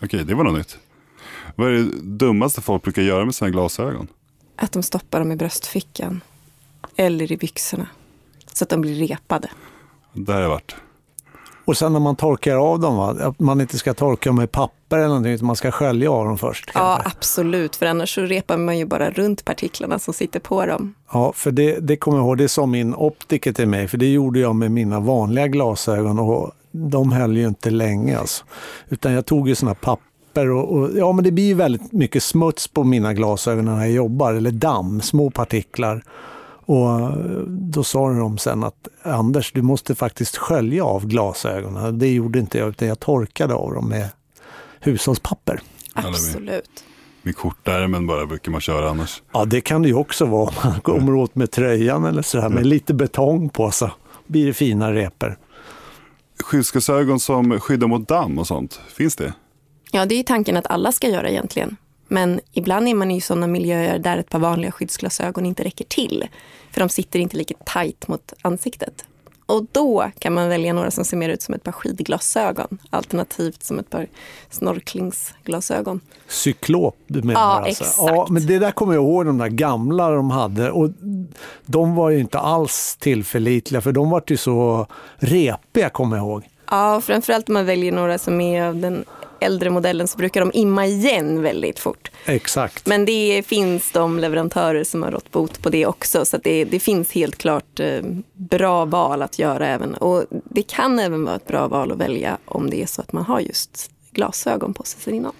Okej, 0.03 0.23
det 0.23 0.35
var 0.35 0.43
något 0.43 0.57
nytt. 0.57 0.77
Vad 1.55 1.67
är 1.67 1.71
det 1.71 1.83
dummaste 2.01 2.61
folk 2.61 2.83
brukar 2.83 3.01
göra 3.01 3.25
med 3.25 3.35
sina 3.35 3.49
glasögon? 3.49 4.07
Att 4.55 4.71
de 4.71 4.83
stoppar 4.83 5.19
dem 5.19 5.31
i 5.31 5.35
bröstfickan 5.35 6.21
eller 6.95 7.31
i 7.31 7.37
byxorna 7.37 7.87
så 8.53 8.63
att 8.63 8.69
de 8.69 8.81
blir 8.81 9.07
repade. 9.07 9.49
Det 10.13 10.33
har 10.33 10.41
jag 10.41 10.49
varit. 10.49 10.75
Och 11.69 11.77
sen 11.77 11.93
när 11.93 11.99
man 11.99 12.15
torkar 12.15 12.55
av 12.55 12.79
dem, 12.79 12.97
va? 12.97 13.15
att 13.19 13.39
man 13.39 13.61
inte 13.61 13.77
ska 13.77 13.93
torka 13.93 14.29
dem 14.29 14.35
med 14.35 14.51
papper 14.51 14.97
eller 14.97 15.07
någonting, 15.07 15.31
utan 15.31 15.47
man 15.47 15.55
ska 15.55 15.71
skölja 15.71 16.11
av 16.11 16.25
dem 16.25 16.37
först. 16.37 16.71
Ja, 16.73 17.01
absolut, 17.05 17.75
för 17.75 17.85
annars 17.85 18.15
så 18.15 18.21
repar 18.21 18.57
man 18.57 18.77
ju 18.77 18.85
bara 18.85 19.11
runt 19.11 19.45
partiklarna 19.45 19.99
som 19.99 20.13
sitter 20.13 20.39
på 20.39 20.65
dem. 20.65 20.93
Ja, 21.11 21.33
för 21.35 21.51
det, 21.51 21.79
det 21.79 21.97
kommer 21.97 22.17
jag 22.17 22.25
ihåg, 22.25 22.37
det 22.37 22.47
sa 22.47 22.65
min 22.65 22.95
optiker 22.95 23.53
till 23.53 23.67
mig, 23.67 23.87
för 23.87 23.97
det 23.97 24.11
gjorde 24.11 24.39
jag 24.39 24.55
med 24.55 24.71
mina 24.71 24.99
vanliga 24.99 25.47
glasögon 25.47 26.19
och 26.19 26.51
de 26.71 27.11
höll 27.11 27.37
ju 27.37 27.47
inte 27.47 27.69
länge 27.69 28.17
alltså. 28.17 28.45
Utan 28.89 29.13
jag 29.13 29.25
tog 29.25 29.49
ju 29.49 29.55
sådana 29.55 29.75
papper 29.75 30.49
och, 30.49 30.71
och 30.71 30.89
ja 30.95 31.11
men 31.11 31.23
det 31.23 31.31
blir 31.31 31.45
ju 31.45 31.53
väldigt 31.53 31.91
mycket 31.91 32.23
smuts 32.23 32.67
på 32.67 32.83
mina 32.83 33.13
glasögon 33.13 33.65
när 33.65 33.79
jag 33.79 33.91
jobbar, 33.91 34.33
eller 34.33 34.51
damm, 34.51 35.01
små 35.01 35.29
partiklar. 35.29 36.03
Och 36.69 36.99
eh, 36.99 37.11
då 37.47 37.83
sa 37.83 38.09
de 38.09 38.37
sen 38.37 38.63
att 38.63 38.87
Anders, 39.03 39.51
du 39.51 39.61
måste 39.61 39.95
faktiskt 39.95 40.37
skölja 40.37 40.85
av 40.85 41.07
glasögonen. 41.07 41.99
Det 41.99 42.13
gjorde 42.13 42.39
inte 42.39 42.57
jag, 42.57 42.69
utan 42.69 42.87
jag 42.87 42.99
torkade 42.99 43.53
av 43.53 43.73
dem 43.73 43.89
med 43.89 44.09
hushållspapper. 44.79 45.61
Absolut. 45.93 46.83
Med 47.21 47.35
kortärmen 47.35 48.07
bara 48.07 48.25
brukar 48.25 48.51
man 48.51 48.61
köra 48.61 48.89
annars. 48.89 49.23
Ja, 49.31 49.45
det 49.45 49.61
kan 49.61 49.81
det 49.81 49.87
ju 49.87 49.93
också 49.93 50.25
vara 50.25 50.47
om 50.47 50.53
man 50.63 50.81
kommer 50.81 51.15
åt 51.15 51.35
med 51.35 51.51
tröjan 51.51 52.05
eller 52.05 52.21
sådär, 52.21 52.49
med 52.49 52.65
lite 52.65 52.93
betong 52.93 53.49
på 53.49 53.71
så 53.71 53.91
blir 54.27 54.45
det 54.45 54.53
fina 54.53 54.93
repor. 54.93 55.37
Skyddsglasögon 56.43 57.19
som 57.19 57.59
skyddar 57.59 57.87
mot 57.87 58.07
damm 58.07 58.39
och 58.39 58.47
sånt, 58.47 58.81
finns 58.87 59.15
det? 59.15 59.33
Ja, 59.91 60.05
det 60.05 60.15
är 60.15 60.17
ju 60.17 60.23
tanken 60.23 60.57
att 60.57 60.67
alla 60.67 60.91
ska 60.91 61.07
göra 61.07 61.29
egentligen. 61.29 61.77
Men 62.11 62.39
ibland 62.51 62.87
är 62.87 62.93
man 62.93 63.11
i 63.11 63.21
sådana 63.21 63.47
miljöer 63.47 63.99
där 63.99 64.17
ett 64.17 64.29
par 64.29 64.39
vanliga 64.39 64.71
skyddsglasögon 64.71 65.45
inte 65.45 65.63
räcker 65.63 65.85
till. 65.85 66.27
För 66.71 66.79
de 66.79 66.89
sitter 66.89 67.19
inte 67.19 67.37
lika 67.37 67.53
tajt 67.65 68.07
mot 68.07 68.33
ansiktet. 68.41 69.05
Och 69.45 69.65
då 69.71 70.11
kan 70.19 70.33
man 70.33 70.49
välja 70.49 70.73
några 70.73 70.91
som 70.91 71.05
ser 71.05 71.17
mer 71.17 71.29
ut 71.29 71.41
som 71.41 71.53
ett 71.53 71.63
par 71.63 71.71
skidglasögon. 71.71 72.77
Alternativt 72.89 73.63
som 73.63 73.79
ett 73.79 73.89
par 73.89 74.07
snorklingsglasögon. 74.49 75.99
Cyklop 76.27 76.95
du 77.07 77.21
menar 77.21 77.41
Ja, 77.41 77.47
alltså? 77.47 77.83
exakt. 77.83 77.97
Ja, 77.97 78.27
men 78.29 78.45
det 78.45 78.59
där 78.59 78.71
kommer 78.71 78.93
jag 78.93 79.03
ihåg, 79.03 79.25
de 79.25 79.37
där 79.37 79.47
gamla 79.47 80.09
de 80.09 80.31
hade. 80.31 80.71
Och 80.71 80.89
de 81.65 81.95
var 81.95 82.09
ju 82.09 82.19
inte 82.19 82.39
alls 82.39 82.97
tillförlitliga, 82.99 83.81
för 83.81 83.91
de 83.91 84.09
var 84.09 84.23
ju 84.27 84.37
så 84.37 84.87
repiga 85.17 85.89
kommer 85.89 86.17
jag 86.17 86.25
ihåg. 86.25 86.43
Ja, 86.71 87.01
framförallt 87.01 87.49
om 87.49 87.53
man 87.53 87.65
väljer 87.65 87.91
några 87.91 88.17
som 88.17 88.41
är 88.41 88.63
av 88.63 88.75
den 88.75 89.05
äldre 89.41 89.69
modellen 89.69 90.07
så 90.07 90.17
brukar 90.17 90.39
de 90.39 90.51
imma 90.53 90.85
igen 90.85 91.41
väldigt 91.41 91.79
fort. 91.79 92.11
Exakt. 92.25 92.85
Men 92.85 93.05
det 93.05 93.43
finns 93.47 93.91
de 93.91 94.19
leverantörer 94.19 94.83
som 94.83 95.03
har 95.03 95.11
rått 95.11 95.31
bot 95.31 95.61
på 95.61 95.69
det 95.69 95.85
också. 95.85 96.25
Så 96.25 96.37
det, 96.37 96.65
det 96.65 96.79
finns 96.79 97.11
helt 97.11 97.37
klart 97.37 97.79
eh, 97.79 98.01
bra 98.33 98.85
val 98.85 99.21
att 99.21 99.39
göra 99.39 99.67
även. 99.67 99.93
Och 99.93 100.23
det 100.29 100.61
kan 100.61 100.99
även 100.99 101.23
vara 101.23 101.35
ett 101.35 101.47
bra 101.47 101.67
val 101.67 101.91
att 101.91 101.97
välja 101.97 102.37
om 102.45 102.69
det 102.69 102.81
är 102.81 102.85
så 102.85 103.01
att 103.01 103.13
man 103.13 103.23
har 103.23 103.39
just 103.39 103.91
glasögon 104.11 104.73
på 104.73 104.83
sig 104.83 105.01
sen 105.01 105.13
innan. 105.13 105.33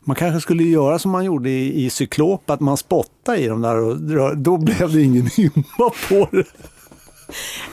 Man 0.00 0.16
kanske 0.16 0.40
skulle 0.40 0.62
göra 0.62 0.98
som 0.98 1.10
man 1.10 1.24
gjorde 1.24 1.50
i, 1.50 1.84
i 1.84 1.90
Cyklop, 1.90 2.50
att 2.50 2.60
man 2.60 2.76
spottade 2.76 3.38
i 3.38 3.46
dem 3.46 3.62
där 3.62 3.76
och 3.76 4.36
då 4.36 4.56
blev 4.56 4.92
det 4.92 5.02
ingen 5.02 5.26
hymma 5.36 5.90
på 6.08 6.28
det. 6.30 6.44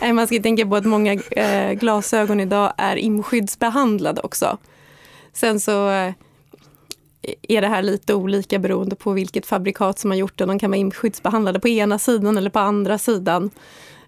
Nej, 0.02 0.14
Man 0.14 0.28
ska 0.28 0.42
tänka 0.42 0.66
på 0.66 0.76
att 0.76 0.86
många 0.86 1.14
eh, 1.14 1.72
glasögon 1.72 2.40
idag 2.40 2.74
är 2.78 2.96
imskyddsbehandlade 2.96 4.22
också. 4.22 4.58
Sen 5.36 5.60
så 5.60 5.90
eh, 5.90 6.14
är 7.42 7.62
det 7.62 7.68
här 7.68 7.82
lite 7.82 8.14
olika 8.14 8.60
beroende 8.60 8.96
på 8.96 9.12
vilket 9.12 9.46
fabrikat 9.46 10.00
som 10.00 10.12
har 10.12 10.18
gjort 10.18 10.38
det. 10.38 10.46
De 10.46 10.60
kan 10.60 10.72
vara 10.72 10.78
imskyddsbehandlade 10.78 11.60
på 11.60 11.68
ena 11.68 12.00
sidan 12.00 12.38
eller 12.38 12.50
på 12.50 12.60
andra 12.60 12.98
sidan. 12.98 13.50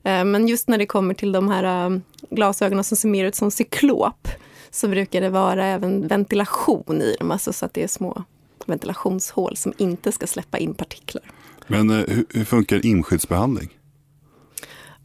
Eh, 0.04 0.26
men 0.26 0.48
just 0.48 0.68
när 0.68 0.78
det 0.78 0.86
kommer 0.86 1.14
till 1.14 1.32
de 1.32 1.50
här 1.50 1.86
eh, 1.86 2.00
glasögonen 2.30 2.84
som 2.84 2.98
ser 2.98 3.10
mer 3.10 3.26
ut 3.26 3.36
som 3.36 3.52
cyklop 3.52 4.28
så 4.72 4.88
brukar 4.88 5.22
det 5.22 5.30
vara 5.30 5.66
även 5.66 6.08
ventilation 6.08 7.02
i 7.02 7.16
dem, 7.20 7.32
alltså 7.32 7.54
så 7.54 7.66
att 7.66 7.74
det 7.74 7.84
är 7.84 7.88
små 7.88 8.24
ventilationshål 8.66 9.58
som 9.58 9.74
inte 9.78 10.12
ska 10.12 10.28
släppa 10.28 10.58
in 10.58 10.74
partiklar. 10.74 11.24
Men 11.68 11.90
hur, 11.90 12.46
funkar 12.46 12.86
inskyddsbehandling? 12.86 13.70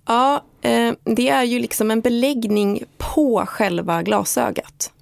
Ja, 0.06 0.44
det 1.04 1.28
är 1.28 1.42
ju 1.42 1.58
liksom 1.58 1.90
en 1.90 2.00
beläggning 2.00 2.84
på 2.98 3.46
själva 3.46 4.02
glasögat. 4.02 4.92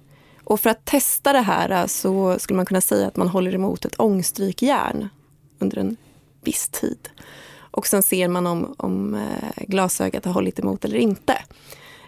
Och 0.51 0.59
för 0.59 0.69
att 0.69 0.85
testa 0.85 1.33
det 1.33 1.41
här 1.41 1.69
eh, 1.69 1.85
så 1.85 2.39
skulle 2.39 2.57
man 2.57 2.65
kunna 2.65 2.81
säga 2.81 3.07
att 3.07 3.17
man 3.17 3.27
håller 3.27 3.55
emot 3.55 3.85
ett 3.85 3.99
ångstrykjärn 3.99 5.09
under 5.59 5.77
en 5.77 5.97
viss 6.41 6.69
tid. 6.69 7.09
Och 7.57 7.87
sen 7.87 8.03
ser 8.03 8.27
man 8.27 8.47
om, 8.47 8.75
om 8.77 9.15
eh, 9.15 9.63
glasögat 9.67 10.25
har 10.25 10.33
hållit 10.33 10.59
emot 10.59 10.85
eller 10.85 10.97
inte. 10.97 11.37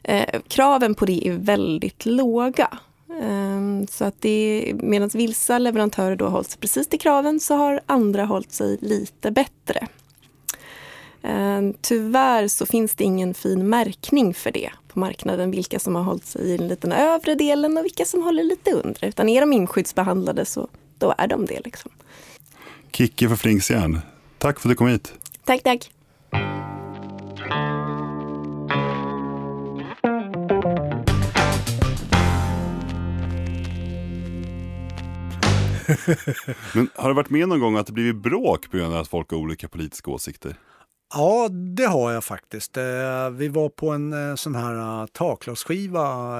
Eh, 0.03 0.41
kraven 0.47 0.95
på 0.95 1.06
det 1.06 1.27
är 1.27 1.34
väldigt 1.34 2.06
låga. 2.06 2.77
Eh, 3.21 3.88
så 3.89 4.06
att 4.06 4.21
det, 4.21 4.71
medan 4.75 5.10
vissa 5.13 5.58
leverantörer 5.58 6.15
då 6.15 6.25
har 6.25 6.32
hållit 6.32 6.49
sig 6.49 6.60
precis 6.60 6.88
till 6.88 6.99
kraven 6.99 7.39
så 7.39 7.56
har 7.56 7.82
andra 7.86 8.25
hållit 8.25 8.51
sig 8.51 8.77
lite 8.82 9.32
bättre. 9.32 9.88
Eh, 11.21 11.62
Tyvärr 11.82 12.47
så 12.47 12.65
finns 12.65 12.95
det 12.95 13.03
ingen 13.03 13.34
fin 13.34 13.69
märkning 13.69 14.34
för 14.34 14.51
det 14.51 14.71
på 14.93 14.99
marknaden 14.99 15.51
vilka 15.51 15.79
som 15.79 15.95
har 15.95 16.03
hållit 16.03 16.25
sig 16.25 16.41
i 16.53 16.58
den 16.58 16.67
lite 16.67 16.88
övre 16.88 17.36
delen 17.36 17.77
och 17.77 17.86
vilka 17.86 18.06
som 18.06 18.23
håller 18.23 18.43
lite 18.43 18.71
undre. 18.71 19.08
Utan 19.08 19.29
är 19.29 19.41
de 19.41 19.53
inskyddsbehandlade 19.53 20.45
så 20.45 20.67
då 20.97 21.13
är 21.17 21.27
de 21.27 21.45
det. 21.45 21.60
Liksom. 21.65 21.91
Kicki 22.91 23.27
för 23.27 23.36
Flinksjärn, 23.36 23.99
tack 24.38 24.60
för 24.60 24.69
att 24.69 24.71
du 24.71 24.75
kom 24.75 24.88
hit. 24.88 25.13
Tack, 25.45 25.63
tack. 25.63 25.91
Men 36.73 36.89
har 36.95 37.10
det 37.10 37.13
varit 37.15 37.29
med 37.29 37.49
någon 37.49 37.60
gång 37.60 37.77
att 37.77 37.88
det 37.88 37.93
blivit 37.93 38.15
bråk 38.15 38.71
på 38.71 38.77
grund 38.77 38.93
av 38.93 39.01
att 39.01 39.08
folk 39.08 39.32
har 39.32 39.38
olika 39.38 39.67
politiska 39.67 40.12
åsikter? 40.12 40.56
Ja, 41.13 41.49
det 41.49 41.86
har 41.86 42.12
jag 42.12 42.23
faktiskt. 42.23 42.78
Eh, 42.78 43.30
vi 43.30 43.47
var 43.47 43.69
på 43.69 43.89
en 43.89 44.30
eh, 44.30 44.36
sån 44.36 44.56
här 44.56 45.02
eh, 45.02 45.06
taklagsskiva 45.06 46.39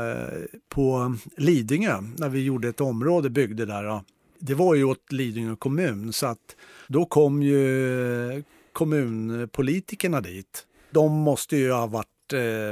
på 0.70 1.16
Lidingö 1.38 2.02
när 2.18 2.30
vi 2.30 2.44
gjorde 2.44 2.70
ett 2.70 2.82
område, 2.82 3.30
byggde 3.30 3.66
där. 3.66 4.02
Det 4.40 4.54
var 4.54 4.76
ju 4.76 4.84
åt 4.84 5.12
Lidingö 5.12 5.56
kommun 5.56 6.14
så 6.14 6.28
att 6.28 6.56
då 6.88 7.06
kom 7.06 7.44
ju 7.44 8.44
kommunpolitikerna 8.74 10.22
dit. 10.22 10.66
De 10.92 11.12
måste 11.12 11.58
ju 11.58 11.72
ha 11.72 11.88
varit 11.88 12.08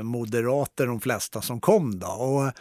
moderater 0.04 0.88
de 0.88 1.02
flesta 1.02 1.42
som 1.42 1.62
kom 1.62 2.00
då. 2.00 2.08
Och 2.08 2.52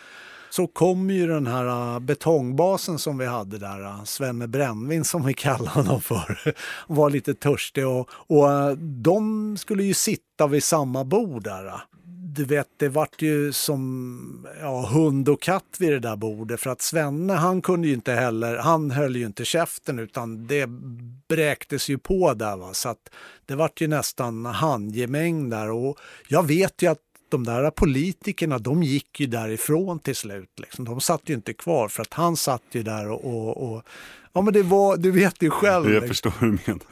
så 0.50 0.66
kom 0.66 1.10
ju 1.10 1.26
den 1.26 1.46
här 1.46 1.94
äh, 1.94 2.00
betongbasen 2.00 2.98
som 2.98 3.18
vi 3.18 3.26
hade 3.26 3.58
där, 3.58 3.84
äh, 3.84 4.04
Svenne 4.04 4.48
Brännvin 4.48 5.04
som 5.04 5.26
vi 5.26 5.34
kallade 5.34 5.70
honom 5.70 6.00
för, 6.00 6.54
var 6.86 7.10
lite 7.10 7.34
törstig 7.34 7.86
och, 7.86 8.10
och 8.12 8.52
äh, 8.52 8.72
de 8.76 9.56
skulle 9.56 9.82
ju 9.82 9.94
sitta 9.94 10.46
vid 10.46 10.64
samma 10.64 11.04
bord 11.04 11.44
där. 11.44 11.72
Du 12.32 12.44
vet, 12.44 12.68
det 12.76 12.88
vart 12.88 13.22
ju 13.22 13.52
som 13.52 14.46
ja, 14.60 14.86
hund 14.86 15.28
och 15.28 15.42
katt 15.42 15.76
vid 15.78 15.92
det 15.92 15.98
där 15.98 16.16
bordet 16.16 16.60
för 16.60 16.70
att 16.70 16.82
Svenne 16.82 17.32
han 17.32 17.62
kunde 17.62 17.88
ju 17.88 17.94
inte 17.94 18.12
heller, 18.12 18.56
han 18.56 18.90
höll 18.90 19.16
ju 19.16 19.26
inte 19.26 19.44
käften 19.44 19.98
utan 19.98 20.46
det 20.46 20.66
bräktes 21.28 21.88
ju 21.88 21.98
på 21.98 22.34
där 22.34 22.56
va 22.56 22.74
så 22.74 22.88
att 22.88 23.10
det 23.46 23.54
vart 23.54 23.80
ju 23.80 23.88
nästan 23.88 24.46
handgemäng 24.46 25.50
där 25.50 25.70
och 25.70 25.98
jag 26.28 26.46
vet 26.46 26.82
ju 26.82 26.90
att 26.90 27.09
de 27.30 27.44
där 27.44 27.70
politikerna 27.70 28.58
de 28.58 28.82
gick 28.82 29.20
ju 29.20 29.26
därifrån 29.26 29.98
till 29.98 30.16
slut. 30.16 30.50
Liksom. 30.56 30.84
De 30.84 31.00
satt 31.00 31.22
ju 31.26 31.34
inte 31.34 31.52
kvar 31.52 31.88
för 31.88 32.02
att 32.02 32.14
han 32.14 32.36
satt 32.36 32.62
ju 32.72 32.82
där 32.82 33.10
och, 33.10 33.24
och, 33.24 33.72
och 33.72 33.82
Ja 34.32 34.40
men 34.40 34.54
det 34.54 34.62
var, 34.62 34.96
du 34.96 35.10
vet 35.10 35.42
ju 35.42 35.50
själv. 35.50 35.84
Jag 35.84 35.92
liksom. 35.92 36.08
förstår 36.08 36.32
hur 36.38 36.46
du 36.46 36.58
menar. 36.66 36.82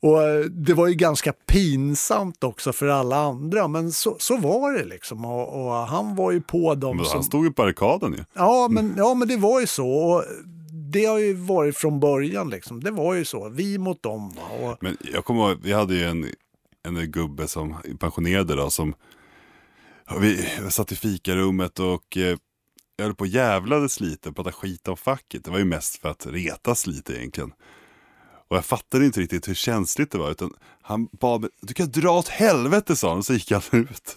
Och 0.00 0.22
eh, 0.22 0.44
det 0.44 0.74
var 0.74 0.86
ju 0.88 0.94
ganska 0.94 1.32
pinsamt 1.32 2.44
också 2.44 2.72
för 2.72 2.86
alla 2.86 3.16
andra 3.16 3.68
men 3.68 3.92
så, 3.92 4.16
så 4.18 4.36
var 4.36 4.72
det 4.72 4.84
liksom 4.84 5.24
och, 5.24 5.66
och 5.66 5.72
han 5.72 6.14
var 6.14 6.32
ju 6.32 6.40
på 6.40 6.74
dem. 6.74 6.96
Men 6.96 7.06
som... 7.06 7.14
Han 7.14 7.24
stod 7.24 7.44
ju 7.44 7.50
på 7.50 7.62
barrikaden 7.62 8.12
ju. 8.12 8.24
Ja 8.34 8.68
men, 8.70 8.94
ja 8.96 9.14
men 9.14 9.28
det 9.28 9.36
var 9.36 9.60
ju 9.60 9.66
så. 9.66 9.88
Och 9.88 10.24
det 10.92 11.04
har 11.04 11.18
ju 11.18 11.34
varit 11.34 11.76
från 11.76 12.00
början 12.00 12.50
liksom. 12.50 12.84
Det 12.84 12.90
var 12.90 13.14
ju 13.14 13.24
så, 13.24 13.48
vi 13.48 13.78
mot 13.78 14.02
dem. 14.02 14.38
Och... 14.60 14.76
Men 14.80 14.96
jag 15.00 15.24
kommer 15.24 15.48
ihåg, 15.48 15.58
vi 15.62 15.72
hade 15.72 15.94
ju 15.94 16.04
en, 16.04 16.26
en 16.82 17.10
gubbe 17.10 17.48
som 17.48 17.76
pensionerade 17.98 18.54
då 18.54 18.70
som 18.70 18.94
vi 20.20 20.46
satt 20.70 20.92
i 20.92 20.96
fikarummet 20.96 21.80
och 21.80 22.16
eh, 22.16 22.36
jag 22.96 23.04
höll 23.04 23.14
på 23.14 23.22
och 23.22 23.28
jävlades 23.28 24.00
lite, 24.00 24.32
pratade 24.32 24.52
skit 24.52 24.88
om 24.88 24.96
facket. 24.96 25.44
Det 25.44 25.50
var 25.50 25.58
ju 25.58 25.64
mest 25.64 25.96
för 25.96 26.08
att 26.08 26.26
retas 26.26 26.86
lite 26.86 27.12
egentligen. 27.12 27.52
Och 28.48 28.56
jag 28.56 28.64
fattade 28.64 29.04
inte 29.04 29.20
riktigt 29.20 29.48
hur 29.48 29.54
känsligt 29.54 30.10
det 30.10 30.18
var. 30.18 30.30
Utan 30.30 30.54
han 30.82 31.08
bad 31.20 31.40
mig, 31.40 31.50
du 31.60 31.74
kan 31.74 31.90
dra 31.90 32.10
åt 32.10 32.28
helvete 32.28 32.96
sa 32.96 33.08
han, 33.08 33.18
och 33.18 33.24
så 33.24 33.32
gick 33.32 33.52
han 33.52 33.62
ut. 33.72 34.16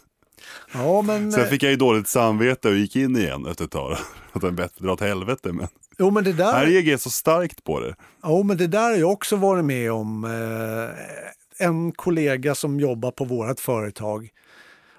Ja, 0.74 1.02
men... 1.02 1.32
Sen 1.32 1.50
fick 1.50 1.64
jag 1.64 1.72
ju 1.72 1.78
dåligt 1.78 2.08
samvete 2.08 2.70
och 2.70 2.76
gick 2.76 2.96
in 2.96 3.18
igen 3.18 3.46
efter 3.46 3.66
ett 3.66 3.72
tag. 3.72 3.98
Att 4.32 4.44
är 4.44 4.52
bättre 4.52 4.86
dra 4.86 4.94
åt 4.94 5.02
helvete. 5.02 5.54
Men... 5.54 5.68
Jo, 5.98 6.12
men 6.12 6.24
det 6.24 6.34
där... 6.34 6.54
Här 6.54 6.66
reagerar 6.66 6.92
jag 6.92 7.00
så 7.00 7.10
starkt 7.10 7.64
på 7.64 7.80
det. 7.80 7.96
Jo, 8.24 8.44
men 8.44 8.58
det 8.58 8.68
där 8.68 8.82
har 8.82 8.96
jag 8.96 9.12
också 9.12 9.36
varit 9.36 9.66
med 9.66 9.92
om. 9.92 10.24
Eh, 10.24 11.68
en 11.68 11.92
kollega 11.92 12.56
som 12.56 12.80
jobbar 12.80 13.12
på 13.12 13.26
vårt 13.26 13.60
företag 13.60 14.30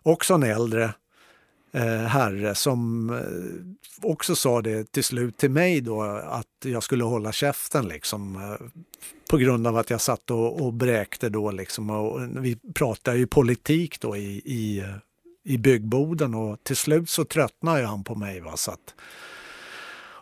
också 0.08 0.34
en 0.34 0.42
äldre 0.42 0.94
eh, 1.72 1.82
herre 1.86 2.54
som 2.54 3.10
eh, 3.10 4.08
också 4.10 4.36
sa 4.36 4.62
det 4.62 4.92
till 4.92 5.04
slut 5.04 5.36
till 5.36 5.50
mig 5.50 5.80
då 5.80 6.02
att 6.24 6.46
jag 6.64 6.82
skulle 6.82 7.04
hålla 7.04 7.32
käften 7.32 7.88
liksom. 7.88 8.36
Eh, 8.36 8.66
på 9.30 9.36
grund 9.36 9.66
av 9.66 9.76
att 9.76 9.90
jag 9.90 10.00
satt 10.00 10.30
och, 10.30 10.60
och 10.60 10.72
bräkte 10.72 11.28
då 11.28 11.50
liksom. 11.50 11.90
Och 11.90 12.20
vi 12.44 12.56
pratade 12.74 13.18
ju 13.18 13.26
politik 13.26 14.00
då 14.00 14.16
i, 14.16 14.42
i, 14.44 14.84
i 15.44 15.58
byggboden 15.58 16.34
och 16.34 16.64
till 16.64 16.76
slut 16.76 17.10
så 17.10 17.24
tröttnade 17.24 17.86
han 17.86 18.04
på 18.04 18.14
mig. 18.14 18.40
Va? 18.40 18.56
Så 18.56 18.70
att, 18.70 18.94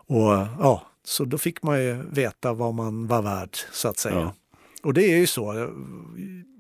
och 0.09 0.33
ja, 0.61 0.83
så 1.05 1.25
då 1.25 1.38
fick 1.38 1.62
man 1.62 1.83
ju 1.83 2.03
veta 2.11 2.53
vad 2.53 2.75
man 2.75 3.07
var 3.07 3.22
värd 3.22 3.57
så 3.72 3.88
att 3.88 3.99
säga. 3.99 4.20
Ja. 4.20 4.35
Och 4.87 4.94
det 4.94 5.12
är 5.12 5.16
ju 5.16 5.27
så. 5.27 5.70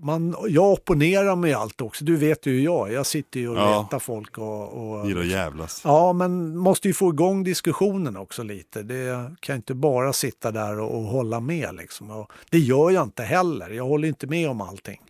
Man, 0.02 0.36
jag 0.48 0.72
opponerar 0.72 1.36
mig 1.36 1.52
allt 1.52 1.80
också. 1.80 2.04
Du 2.04 2.16
vet 2.16 2.46
ju 2.46 2.52
hur 2.52 2.60
jag 2.60 2.92
Jag 2.92 3.06
sitter 3.06 3.40
ju 3.40 3.48
och 3.48 3.56
ja. 3.56 3.82
letar 3.82 3.98
folk. 3.98 4.38
Och, 4.38 4.72
och, 4.72 5.08
Gillar 5.08 5.20
att 5.20 5.26
jävlas. 5.26 5.80
Ja, 5.84 6.12
men 6.12 6.56
måste 6.56 6.88
ju 6.88 6.94
få 6.94 7.08
igång 7.08 7.44
diskussionen 7.44 8.16
också 8.16 8.42
lite. 8.42 8.82
Det 8.82 9.36
kan 9.40 9.56
inte 9.56 9.74
bara 9.74 10.12
sitta 10.12 10.50
där 10.50 10.78
och, 10.78 10.98
och 10.98 11.02
hålla 11.02 11.40
med. 11.40 11.74
Liksom. 11.74 12.10
Och 12.10 12.32
det 12.50 12.58
gör 12.58 12.90
jag 12.90 13.02
inte 13.02 13.22
heller. 13.22 13.70
Jag 13.70 13.84
håller 13.84 14.08
inte 14.08 14.26
med 14.26 14.48
om 14.50 14.60
allting. 14.60 15.00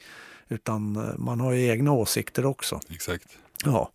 Utan 0.48 0.96
eh, 0.96 1.16
man 1.16 1.40
har 1.40 1.52
ju 1.52 1.68
egna 1.68 1.92
åsikter 1.92 2.46
också. 2.46 2.80
Exakt. 2.90 3.28
Ja. 3.64 3.90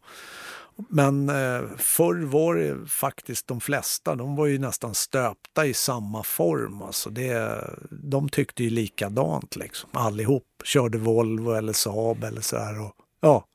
Men 0.89 1.29
eh, 1.29 1.61
förr 1.77 2.25
var 2.25 2.55
det 2.55 2.87
faktiskt 2.87 3.47
de 3.47 3.61
flesta, 3.61 4.15
de 4.15 4.35
var 4.35 4.45
ju 4.45 4.59
nästan 4.59 4.95
stöpta 4.95 5.65
i 5.65 5.73
samma 5.73 6.23
form. 6.23 6.81
Alltså 6.81 7.09
det, 7.09 7.63
de 7.89 8.29
tyckte 8.29 8.63
ju 8.63 8.69
likadant 8.69 9.55
liksom, 9.55 9.89
allihop. 9.93 10.43
Körde 10.63 10.97
Volvo 10.97 11.51
eller 11.51 11.73
Saab 11.73 12.23
eller 12.23 12.41
så 12.41 12.57
här. 12.57 12.81
Och, 12.81 12.93
ja, 13.19 13.45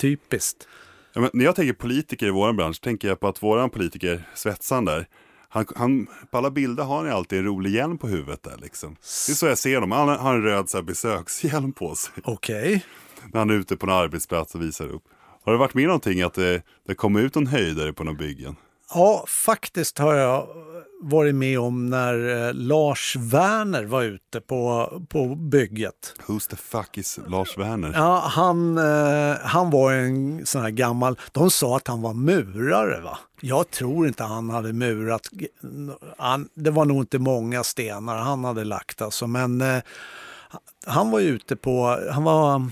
typiskt. 0.00 0.68
Ja, 1.12 1.30
när 1.32 1.44
jag 1.44 1.56
tänker 1.56 1.72
politiker 1.72 2.26
i 2.26 2.30
vår 2.30 2.52
bransch 2.52 2.80
tänker 2.80 3.08
jag 3.08 3.20
på 3.20 3.28
att 3.28 3.42
våran 3.42 3.70
politiker, 3.70 4.28
svetsaren 4.34 4.84
där, 4.84 5.08
han, 5.48 5.66
han, 5.76 6.06
på 6.30 6.38
alla 6.38 6.50
bilder 6.50 6.84
har 6.84 6.96
han 6.96 7.12
alltid 7.12 7.38
en 7.38 7.44
rolig 7.44 7.70
hjälm 7.70 7.98
på 7.98 8.08
huvudet 8.08 8.42
där 8.42 8.56
liksom. 8.56 8.96
Det 9.26 9.32
är 9.32 9.34
så 9.34 9.46
jag 9.46 9.58
ser 9.58 9.74
honom, 9.74 9.92
han 9.92 10.08
har 10.08 10.34
en 10.34 10.42
röd 10.42 10.68
så 10.68 10.76
här, 10.76 10.82
besökshjälm 10.82 11.72
på 11.72 11.94
sig. 11.94 12.12
Okej. 12.24 12.58
Okay. 12.58 12.80
När 13.32 13.38
han 13.38 13.50
är 13.50 13.54
ute 13.54 13.76
på 13.76 13.86
en 13.86 13.92
arbetsplats 13.92 14.54
och 14.54 14.62
visar 14.62 14.86
upp. 14.86 15.02
Har 15.48 15.52
det 15.52 15.58
varit 15.58 15.74
med 15.74 15.84
någonting 15.84 16.22
att 16.22 16.34
det, 16.34 16.62
det 16.86 16.94
kommer 16.94 17.20
ut 17.20 17.34
någon 17.34 17.46
höjdare 17.46 17.92
på 17.92 18.04
någon 18.04 18.16
byggen? 18.16 18.56
Ja, 18.94 19.24
faktiskt 19.28 19.98
har 19.98 20.14
jag 20.14 20.48
varit 21.02 21.34
med 21.34 21.60
om 21.60 21.86
när 21.86 22.46
eh, 22.48 22.54
Lars 22.54 23.16
Werner 23.16 23.84
var 23.84 24.02
ute 24.02 24.40
på, 24.40 24.92
på 25.08 25.34
bygget. 25.34 26.14
Who's 26.26 26.50
the 26.50 26.56
fuck 26.56 26.98
is 26.98 27.18
Lars 27.28 27.58
Werner? 27.58 27.92
Ja, 27.94 28.24
han, 28.26 28.78
eh, 28.78 29.36
han 29.42 29.70
var 29.70 29.92
en 29.92 30.46
sån 30.46 30.62
här 30.62 30.70
gammal, 30.70 31.18
de 31.32 31.50
sa 31.50 31.76
att 31.76 31.88
han 31.88 32.02
var 32.02 32.14
murare 32.14 33.00
va? 33.00 33.18
Jag 33.40 33.70
tror 33.70 34.06
inte 34.06 34.24
han 34.24 34.50
hade 34.50 34.72
murat, 34.72 35.28
han, 36.18 36.48
det 36.54 36.70
var 36.70 36.84
nog 36.84 37.02
inte 37.02 37.18
många 37.18 37.64
stenar 37.64 38.16
han 38.16 38.44
hade 38.44 38.64
lagt 38.64 39.02
alltså, 39.02 39.26
men 39.26 39.60
eh, 39.60 39.82
han 40.86 41.10
var 41.10 41.20
ute 41.20 41.56
på, 41.56 42.00
han 42.12 42.24
var 42.24 42.70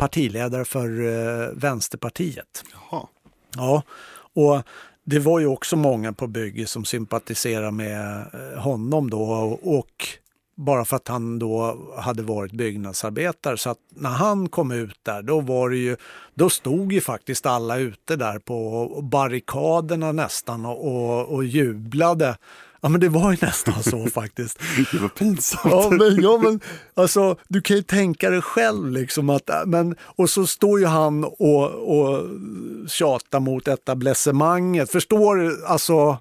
partiledare 0.00 0.64
för 0.64 0.88
eh, 1.06 1.48
Vänsterpartiet. 1.52 2.64
Jaha. 2.72 3.06
Ja, 3.56 3.82
och 4.34 4.62
det 5.04 5.18
var 5.18 5.40
ju 5.40 5.46
också 5.46 5.76
många 5.76 6.12
på 6.12 6.26
bygget 6.26 6.68
som 6.68 6.84
sympatiserade 6.84 7.70
med 7.70 8.26
eh, 8.34 8.60
honom 8.60 9.10
då 9.10 9.22
och 9.62 10.06
bara 10.56 10.84
för 10.84 10.96
att 10.96 11.08
han 11.08 11.38
då 11.38 11.76
hade 11.96 12.22
varit 12.22 12.52
byggnadsarbetare. 12.52 13.56
Så 13.56 13.70
att 13.70 13.78
när 13.94 14.10
han 14.10 14.48
kom 14.48 14.70
ut 14.70 14.98
där, 15.02 15.22
då 15.22 15.40
var 15.40 15.70
det 15.70 15.76
ju, 15.76 15.96
då 16.34 16.50
stod 16.50 16.92
ju 16.92 17.00
faktiskt 17.00 17.46
alla 17.46 17.76
ute 17.76 18.16
där 18.16 18.38
på 18.38 18.88
barrikaderna 19.02 20.12
nästan 20.12 20.66
och, 20.66 20.86
och, 20.86 21.34
och 21.34 21.44
jublade 21.44 22.36
Ja 22.80 22.88
men 22.88 23.00
det 23.00 23.08
var 23.08 23.32
ju 23.32 23.38
nästan 23.40 23.82
så 23.82 24.06
faktiskt. 24.14 24.58
Det 24.92 24.98
var 24.98 25.08
pinsamt. 25.08 25.64
Ja 25.64 25.90
men, 25.90 26.22
ja, 26.22 26.38
men 26.42 26.60
alltså, 26.94 27.36
du 27.48 27.60
kan 27.60 27.76
ju 27.76 27.82
tänka 27.82 28.30
dig 28.30 28.42
själv 28.42 28.90
liksom 28.90 29.30
att, 29.30 29.50
men, 29.66 29.94
och 30.02 30.30
så 30.30 30.46
står 30.46 30.80
ju 30.80 30.86
han 30.86 31.24
och, 31.24 31.64
och 31.70 32.26
tjatar 32.88 33.40
mot 33.40 33.68
etablissemanget. 33.68 34.90
Förstår 34.90 35.36
du? 35.36 35.66
Alltså, 35.66 36.18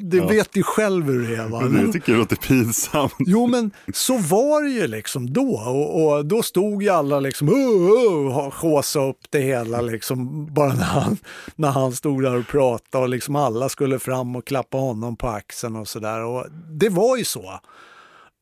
det 0.00 0.16
ja. 0.16 0.26
vet 0.26 0.56
ju 0.56 0.62
själv 0.62 1.06
hur 1.06 1.28
det 1.28 1.36
är. 1.36 1.48
Va? 1.48 1.60
Men 1.70 1.82
jag 1.82 1.92
tycker 1.92 2.12
det 2.12 2.18
låter 2.18 2.36
pinsamt. 2.36 3.14
Jo, 3.18 3.46
men 3.46 3.70
så 3.94 4.18
var 4.18 4.62
det 4.62 4.70
ju 4.70 4.86
liksom 4.86 5.32
då. 5.32 5.62
Och, 5.66 6.16
och 6.16 6.26
då 6.26 6.42
stod 6.42 6.82
ju 6.82 6.88
alla 6.88 7.20
liksom 7.20 7.48
och 7.48 8.64
uh, 8.64 9.08
upp 9.10 9.20
det 9.30 9.40
hela 9.40 9.80
liksom. 9.80 10.46
Bara 10.54 10.74
när 10.74 10.84
han, 10.84 11.16
när 11.56 11.70
han 11.70 11.92
stod 11.92 12.22
där 12.22 12.36
och 12.36 12.46
pratade 12.46 13.04
och 13.04 13.08
liksom 13.08 13.36
alla 13.36 13.68
skulle 13.68 13.98
fram 13.98 14.36
och 14.36 14.46
klappa 14.46 14.78
honom 14.78 15.16
på 15.16 15.28
axeln 15.28 15.76
och 15.76 15.88
sådär. 15.88 16.46
Det 16.78 16.88
var 16.88 17.16
ju 17.16 17.24
så 17.24 17.60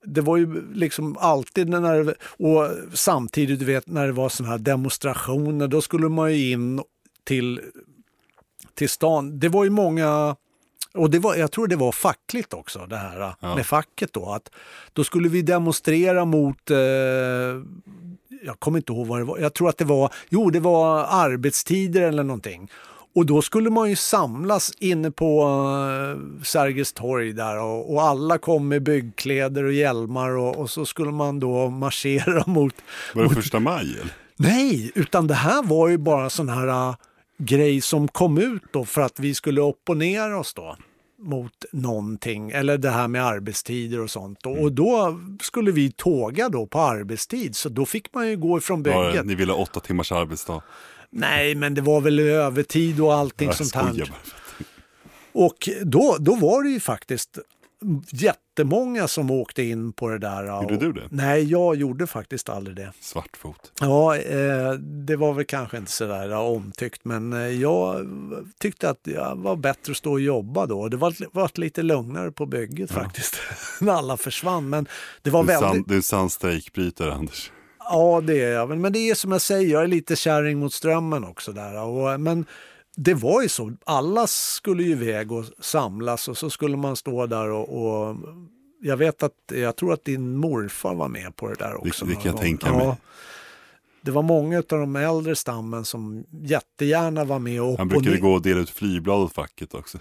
det 0.04 0.20
var 0.20 0.36
ju 0.36 0.74
liksom 0.74 1.16
alltid 1.20 1.68
när 1.68 2.04
det, 2.04 2.14
och 2.20 2.70
samtidigt 2.92 3.58
du 3.58 3.64
vet 3.64 3.86
när 3.86 4.06
det 4.06 4.12
var 4.12 4.28
sådana 4.28 4.50
här 4.50 4.58
demonstrationer, 4.58 5.68
då 5.68 5.80
skulle 5.80 6.08
man 6.08 6.32
ju 6.34 6.50
in 6.50 6.82
till, 7.24 7.60
till 8.74 8.88
stan. 8.88 9.38
Det 9.38 9.48
var 9.48 9.64
ju 9.64 9.70
många, 9.70 10.36
och 10.94 11.10
det 11.10 11.18
var, 11.18 11.36
jag 11.36 11.50
tror 11.52 11.66
det 11.66 11.76
var 11.76 11.92
fackligt 11.92 12.54
också 12.54 12.86
det 12.86 12.96
här 12.96 13.34
Ja. 13.40 13.54
med 13.54 13.66
facket 13.66 14.12
då. 14.12 14.30
Att 14.32 14.50
då 14.92 15.04
skulle 15.04 15.28
vi 15.28 15.42
demonstrera 15.42 16.24
mot, 16.24 16.70
eh, 16.70 16.76
jag 18.44 18.60
kommer 18.60 18.78
inte 18.78 18.92
ihåg 18.92 19.06
vad 19.06 19.18
det 19.20 19.24
var, 19.24 19.38
jag 19.38 19.54
tror 19.54 19.68
att 19.68 19.78
det 19.78 19.84
var, 19.84 20.12
jo 20.28 20.50
det 20.50 20.60
var 20.60 21.06
arbetstider 21.10 22.02
eller 22.02 22.22
någonting. 22.22 22.70
Och 23.14 23.26
då 23.26 23.42
skulle 23.42 23.70
man 23.70 23.90
ju 23.90 23.96
samlas 23.96 24.72
inne 24.78 25.10
på 25.10 25.44
uh, 25.44 26.42
Sergels 26.42 26.92
torg 26.92 27.32
där 27.32 27.58
och, 27.62 27.94
och 27.94 28.02
alla 28.02 28.38
kom 28.38 28.68
med 28.68 28.82
byggkläder 28.82 29.64
och 29.64 29.72
hjälmar 29.72 30.30
och, 30.30 30.56
och 30.56 30.70
så 30.70 30.86
skulle 30.86 31.10
man 31.12 31.40
då 31.40 31.68
marschera 31.70 32.44
mot... 32.46 32.74
Var 33.14 33.22
det 33.22 33.28
mot 33.28 33.36
första 33.36 33.60
maj? 33.60 33.92
Eller? 34.00 34.12
Nej, 34.36 34.92
utan 34.94 35.26
det 35.26 35.34
här 35.34 35.62
var 35.62 35.88
ju 35.88 35.98
bara 35.98 36.30
sån 36.30 36.48
här 36.48 36.94
grej 37.38 37.80
som 37.80 38.08
kom 38.08 38.38
ut 38.38 38.62
då 38.72 38.84
för 38.84 39.00
att 39.00 39.20
vi 39.20 39.34
skulle 39.34 39.60
opponera 39.60 40.38
oss 40.38 40.54
då 40.54 40.76
mot 41.22 41.64
någonting, 41.72 42.50
eller 42.50 42.78
det 42.78 42.90
här 42.90 43.08
med 43.08 43.24
arbetstider 43.24 44.00
och 44.00 44.10
sånt. 44.10 44.46
Och, 44.46 44.58
och 44.58 44.72
då 44.72 45.20
skulle 45.40 45.70
vi 45.70 45.92
tåga 45.92 46.48
då 46.48 46.66
på 46.66 46.80
arbetstid, 46.80 47.56
så 47.56 47.68
då 47.68 47.86
fick 47.86 48.14
man 48.14 48.28
ju 48.28 48.36
gå 48.36 48.58
ifrån 48.58 48.82
bygget. 48.82 49.26
ni 49.26 49.34
ville 49.34 49.52
ha 49.52 49.62
åtta 49.62 49.80
timmars 49.80 50.12
arbetsdag? 50.12 50.62
Nej, 51.10 51.54
men 51.54 51.74
det 51.74 51.80
var 51.80 52.00
väl 52.00 52.18
övertid 52.18 53.00
och 53.00 53.14
allting 53.14 53.52
sånt 53.52 53.74
här. 53.74 54.10
Och 55.32 55.68
då, 55.82 56.16
då 56.20 56.34
var 56.34 56.62
det 56.62 56.70
ju 56.70 56.80
faktiskt 56.80 57.38
jättemånga 58.58 59.08
som 59.08 59.30
åkte 59.30 59.62
in 59.62 59.92
på 59.92 60.08
det 60.08 60.18
där. 60.18 60.62
Gjorde 60.62 60.74
och, 60.74 60.80
du 60.80 60.92
det? 60.92 61.08
Nej, 61.10 61.44
jag 61.44 61.76
gjorde 61.76 62.06
faktiskt 62.06 62.48
aldrig 62.48 62.76
det. 62.76 62.92
Svartfot. 63.00 63.72
Ja, 63.80 64.16
eh, 64.16 64.72
det 64.72 65.16
var 65.16 65.32
väl 65.32 65.44
kanske 65.44 65.76
inte 65.76 65.90
sådär 65.90 66.32
omtyckt, 66.32 67.04
men 67.04 67.32
eh, 67.32 67.38
jag 67.38 68.06
tyckte 68.60 68.90
att 68.90 69.04
det 69.04 69.32
var 69.36 69.56
bättre 69.56 69.90
att 69.90 69.96
stå 69.96 70.12
och 70.12 70.20
jobba 70.20 70.66
då. 70.66 70.88
Det 70.88 70.96
var, 70.96 71.14
var 71.32 71.50
lite 71.54 71.82
lugnare 71.82 72.32
på 72.32 72.46
bygget 72.46 72.90
faktiskt, 72.90 73.36
när 73.80 73.92
alla 73.92 74.16
försvann. 74.16 74.68
Men 74.68 74.86
det 75.22 75.30
var 75.30 75.44
Du 75.44 75.52
är, 75.52 75.60
väldigt... 75.60 75.76
sann, 75.76 75.84
du 75.88 75.96
är 75.96 76.00
sann 76.00 76.30
strejkbrytare 76.30 77.12
Anders. 77.12 77.52
Ja, 77.78 78.20
det 78.26 78.44
är 78.44 78.52
jag. 78.52 78.78
Men 78.78 78.92
det 78.92 79.10
är 79.10 79.14
som 79.14 79.32
jag 79.32 79.40
säger, 79.40 79.72
jag 79.72 79.82
är 79.82 79.86
lite 79.86 80.16
kärring 80.16 80.58
mot 80.58 80.72
strömmen 80.72 81.24
också 81.24 81.52
där. 81.52 81.82
Och, 81.82 82.20
men 82.20 82.46
det 83.00 83.14
var 83.14 83.42
ju 83.42 83.48
så, 83.48 83.72
alla 83.84 84.26
skulle 84.26 84.82
ju 84.82 84.90
iväg 84.90 85.32
och 85.32 85.44
samlas 85.58 86.28
och 86.28 86.38
så 86.38 86.50
skulle 86.50 86.76
man 86.76 86.96
stå 86.96 87.26
där 87.26 87.50
och, 87.50 87.68
och 88.08 88.16
jag 88.80 88.96
vet 88.96 89.22
att, 89.22 89.32
jag 89.46 89.76
tror 89.76 89.92
att 89.92 90.04
din 90.04 90.36
morfar 90.36 90.94
var 90.94 91.08
med 91.08 91.36
på 91.36 91.48
det 91.48 91.54
där 91.54 91.74
också. 91.88 92.06
kan 92.06 92.20
jag 92.24 92.36
tänka 92.36 92.72
mig. 92.72 92.96
Det 94.02 94.10
var 94.10 94.22
många 94.22 94.58
av 94.58 94.64
de 94.68 94.96
äldre 94.96 95.36
stammen 95.36 95.84
som 95.84 96.24
jättegärna 96.30 97.24
var 97.24 97.38
med 97.38 97.62
och 97.62 97.78
Han 97.78 97.88
brukade 97.88 98.16
opponer- 98.16 98.20
gå 98.20 98.32
och 98.32 98.42
dela 98.42 98.60
ut 98.60 98.70
flygblad 98.70 99.18
åt 99.18 99.32
facket 99.32 99.74
också. 99.74 99.98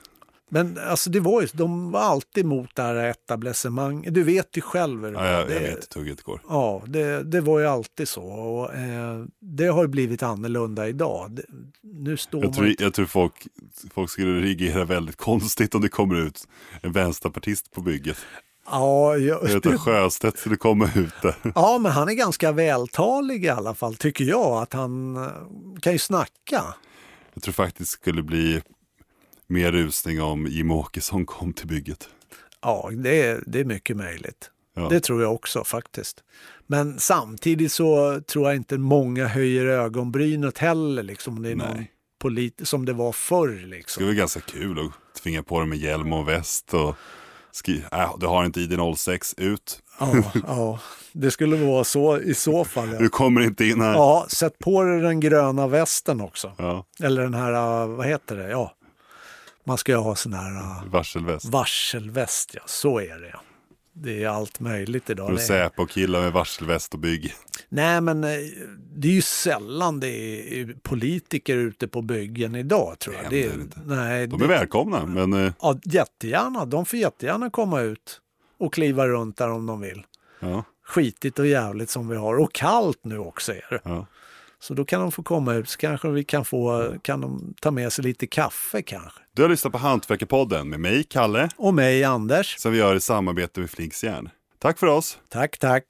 Men 0.50 0.78
alltså 0.88 1.10
det 1.10 1.20
var 1.20 1.42
ju, 1.42 1.48
de 1.54 1.92
var 1.92 2.00
alltid 2.02 2.46
emot 2.46 2.70
det 2.76 2.82
här 2.82 2.96
etablissemang. 2.96 4.08
Du 4.10 4.24
vet 4.24 4.58
ju 4.58 4.62
själv 4.62 5.06
hur 5.06 5.12
det 5.12 5.18
Ja, 5.18 5.24
var. 5.24 5.30
jag, 5.32 5.40
jag 5.42 5.48
Det- 5.50 5.60
vet 5.60 5.76
hur 5.76 5.82
tugget 5.82 6.22
går. 6.24 6.42
Ja, 6.50 6.82
det, 6.88 7.24
det 7.24 7.42
var 7.42 7.60
ju 7.60 7.66
alltid 7.68 8.08
så. 8.08 8.24
Och, 8.24 8.74
eh, 8.76 9.24
det 9.40 9.68
har 9.68 9.82
ju 9.84 9.88
blivit 9.88 10.24
annorlunda 10.24 10.88
idag. 10.88 11.32
Det, 11.32 11.44
nu 11.82 12.18
står 12.18 12.40
Jag 12.42 12.48
man... 12.48 12.54
tror, 12.54 12.76
jag 12.80 12.94
tror 12.94 13.06
folk, 13.06 13.48
folk 13.94 14.10
skulle 14.12 14.42
reagera 14.42 14.86
väldigt 14.86 15.16
konstigt 15.18 15.76
om 15.76 15.82
det 15.82 15.90
kommer 15.90 16.16
ut 16.16 16.48
en 16.82 16.92
vänsterpartist 16.92 17.72
på 17.72 17.82
bygget. 17.82 18.18
Ja, 18.72 19.18
Jag 19.18 19.50
jag, 19.50 19.68
att 19.74 19.80
Sjöstedt 19.82 20.40
skulle 20.40 20.56
komma 20.58 20.90
ut 20.96 21.14
där. 21.22 21.36
ja, 21.56 21.78
men 21.82 21.92
han 21.92 22.10
är 22.10 22.14
ganska 22.14 22.52
vältalig 22.52 23.46
i 23.46 23.50
alla 23.50 23.74
fall, 23.76 23.96
tycker 23.96 24.24
jag. 24.26 24.62
Att 24.62 24.74
han 24.74 25.16
eh, 25.16 25.30
kan 25.82 25.94
ju 25.94 26.00
snacka. 26.00 26.64
Jag 27.34 27.44
tror 27.44 27.54
faktiskt 27.54 27.92
det 27.92 27.94
skulle 28.02 28.24
bli 28.24 28.62
mer 29.50 29.72
rusning 29.72 30.22
om 30.22 30.48
Jim 30.48 30.72
Åkesson 30.72 31.26
kom 31.26 31.54
till 31.54 31.68
bygget. 31.68 32.10
Ja, 32.62 32.90
det 32.94 33.22
är, 33.22 33.44
det 33.48 33.60
är 33.60 33.66
mycket 33.66 33.98
möjligt. 33.98 34.52
Ja. 34.76 34.90
Det 34.90 35.00
tror 35.00 35.22
jag 35.22 35.34
också 35.34 35.64
faktiskt. 35.64 36.24
Men 36.68 37.00
samtidigt 37.00 37.72
så 37.72 38.22
tror 38.22 38.48
jag 38.48 38.56
inte 38.56 38.78
många 38.78 39.28
höjer 39.28 39.66
ögonbrynet 39.66 40.58
heller, 40.58 41.04
liksom, 41.04 41.38
om 41.38 41.44
det 41.44 41.50
är 41.52 41.56
någon 41.56 41.74
Nej. 41.78 41.92
polit 42.20 42.62
som 42.64 42.86
det 42.86 42.94
var 42.94 43.12
förr. 43.12 43.48
Det 43.48 43.68
Liksom. 43.68 43.90
skulle 43.92 44.06
vara 44.08 44.16
ganska 44.18 44.40
kul 44.40 44.80
att 44.80 45.22
tvinga 45.24 45.44
på 45.44 45.60
dem 45.60 45.70
med 45.70 45.78
hjälm 45.78 46.14
och 46.14 46.28
väst 46.28 46.74
och 46.74 46.96
skri- 47.52 47.84
äh, 47.92 48.16
du 48.20 48.28
har 48.28 48.46
inte 48.46 48.60
ID 48.62 48.80
06, 48.98 49.34
ut. 49.38 49.80
Ja, 50.00 50.24
ja, 50.48 50.80
det 51.12 51.32
skulle 51.32 51.56
vara 51.66 51.84
så 51.84 52.20
i 52.20 52.34
så 52.34 52.66
fall. 52.66 52.94
Ja. 52.94 53.00
Du 53.00 53.10
kommer 53.10 53.42
inte 53.42 53.66
in 53.66 53.82
här. 53.82 53.94
Ja, 53.94 54.26
sätt 54.30 54.60
på 54.60 54.84
dig 54.84 55.02
den 55.02 55.20
gröna 55.20 55.68
västen 55.68 56.22
också. 56.22 56.52
Ja, 56.58 56.86
Eller 57.00 57.22
den 57.24 57.34
här, 57.34 57.84
uh, 57.84 57.96
vad 57.96 58.06
heter 58.08 58.36
det? 58.36 58.50
Ja, 58.50 58.74
man 59.68 59.78
ska 59.78 59.92
ju 59.92 59.98
ha 59.98 60.16
sån 60.16 60.34
här 60.34 60.52
uh, 60.52 60.84
varselväst. 60.92 61.46
varselväst, 61.46 62.52
ja. 62.54 62.62
Så 62.66 63.00
är 63.00 63.20
det. 63.20 63.36
Det 63.94 64.24
är 64.24 64.28
allt 64.30 64.60
möjligt 64.60 65.10
idag. 65.10 65.26
Och 65.26 65.34
Det 65.36 65.42
är, 65.42 65.46
Säpo 65.46 65.86
killar 65.86 66.22
med 66.22 66.32
varselväst 66.32 66.94
och 66.94 67.00
bygg. 67.00 67.34
nej, 67.70 68.02
men 68.02 68.24
eh, 68.24 68.30
det 68.96 69.08
är 69.08 69.12
ju 69.12 69.22
sällan 69.22 70.00
det 70.00 70.10
är 70.10 70.74
politiker 70.84 71.58
ute 71.58 71.88
på 71.88 72.02
byggen 72.02 72.56
idag 72.56 73.00
tror 73.00 73.16
jag. 73.16 73.24
Det 73.32 73.42
Det 73.44 73.50
händer 73.50 73.64
inte. 73.64 73.80
nej, 73.86 74.28
De 74.28 74.40
det- 74.40 74.46
är 74.46 74.50
välkomna, 74.50 75.06
men 75.06 75.34
eh, 75.34 75.54
Ja, 75.62 75.80
jättegärna. 75.84 76.66
De 76.66 76.86
får 76.86 77.00
jättegärna 77.00 77.50
komma 77.50 77.82
ut 77.82 78.22
och 78.60 78.74
kliva 78.74 79.08
runt 79.08 79.38
där 79.38 79.50
om 79.52 79.66
de 79.66 79.82
vill. 79.82 80.04
ja, 80.40 80.64
Skitigt 80.86 81.40
och 81.40 81.48
jävligt 81.48 81.90
som 81.90 82.08
vi 82.08 82.16
har. 82.16 82.40
Och 82.40 82.54
kallt 82.54 83.00
nu 83.02 83.18
också 83.20 83.52
är 83.54 83.66
det. 83.70 83.80
ja. 83.84 84.08
Så 84.60 84.74
då 84.74 84.86
kan 84.86 85.02
de 85.02 85.12
få 85.12 85.24
komma 85.24 85.54
ut, 85.54 85.70
så 85.70 85.78
kanske 85.78 86.10
vi 86.10 86.24
kan 86.24 86.46
få, 86.46 86.94
kan 87.02 87.22
de 87.22 87.54
ta 87.62 87.72
med 87.72 87.94
sig 87.94 88.04
lite 88.04 88.28
kaffe 88.28 88.82
kanske. 88.82 89.20
Du 89.36 89.42
har 89.42 89.50
lyssnat 89.50 89.74
på 89.74 89.80
Hantverkarpodden 89.80 90.70
med 90.70 90.80
mig, 90.80 91.04
Kalle, 91.04 91.50
Och 91.58 91.74
mig, 91.74 92.04
Anders. 92.04 92.58
som 92.60 92.72
vi 92.72 92.78
gör 92.78 92.96
i 92.96 93.00
samarbete 93.00 93.60
med 93.60 93.70
Flinks 93.70 94.04
Järn. 94.04 94.30
Tack 94.60 94.80
för 94.80 94.88
oss! 94.88 95.20
Tack, 95.30 95.58
tack. 95.58 95.84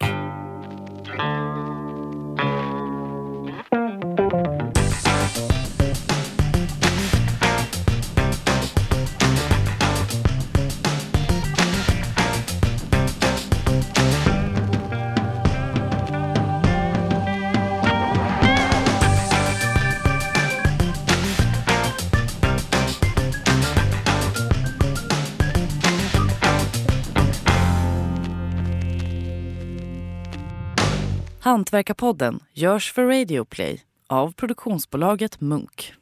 Hantverkarpodden 31.47 32.39
görs 32.53 32.93
för 32.93 33.05
Radio 33.05 33.45
Play 33.45 33.81
av 34.07 34.31
produktionsbolaget 34.31 35.41
Munk. 35.41 35.93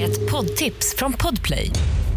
Ett 0.00 0.30
poddtips 0.30 0.94
från 0.96 1.12
Podplay. 1.12 1.70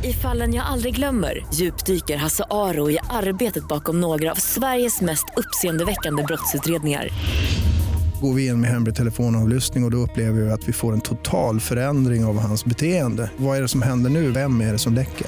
I 0.04 0.14
fallen 0.14 0.54
jag 0.54 0.66
aldrig 0.66 0.96
glömmer 0.96 1.46
djupdyker 1.54 2.18
Hasse 2.18 2.44
Aro 2.50 2.90
i 2.90 3.00
arbetet 3.10 3.68
bakom 3.68 4.02
några 4.02 4.32
av 4.32 4.36
Sveriges 4.36 5.02
mest 5.02 5.26
uppseendeväckande 5.38 6.24
brottsutredningar. 6.24 7.10
Går 8.22 8.34
vi 8.34 8.48
in 8.48 8.62
med 8.62 8.70
hemlig 8.70 8.96
telefonavlyssning 8.96 9.84
och, 9.84 9.88
och 9.88 9.92
då 9.92 9.98
upplever 9.98 10.42
vi 10.42 10.52
att 10.52 10.68
vi 10.68 10.74
får 10.74 10.94
en 10.94 11.02
total 11.02 11.60
förändring 11.60 12.26
av 12.26 12.40
hans 12.40 12.66
beteende. 12.66 13.32
Vad 13.38 13.58
är 13.58 13.62
det 13.62 13.68
som 13.68 13.82
händer 13.82 14.10
nu? 14.10 14.32
Vem 14.32 14.62
är 14.62 14.72
det 14.72 14.80
som 14.80 14.94
läcker? 14.94 15.28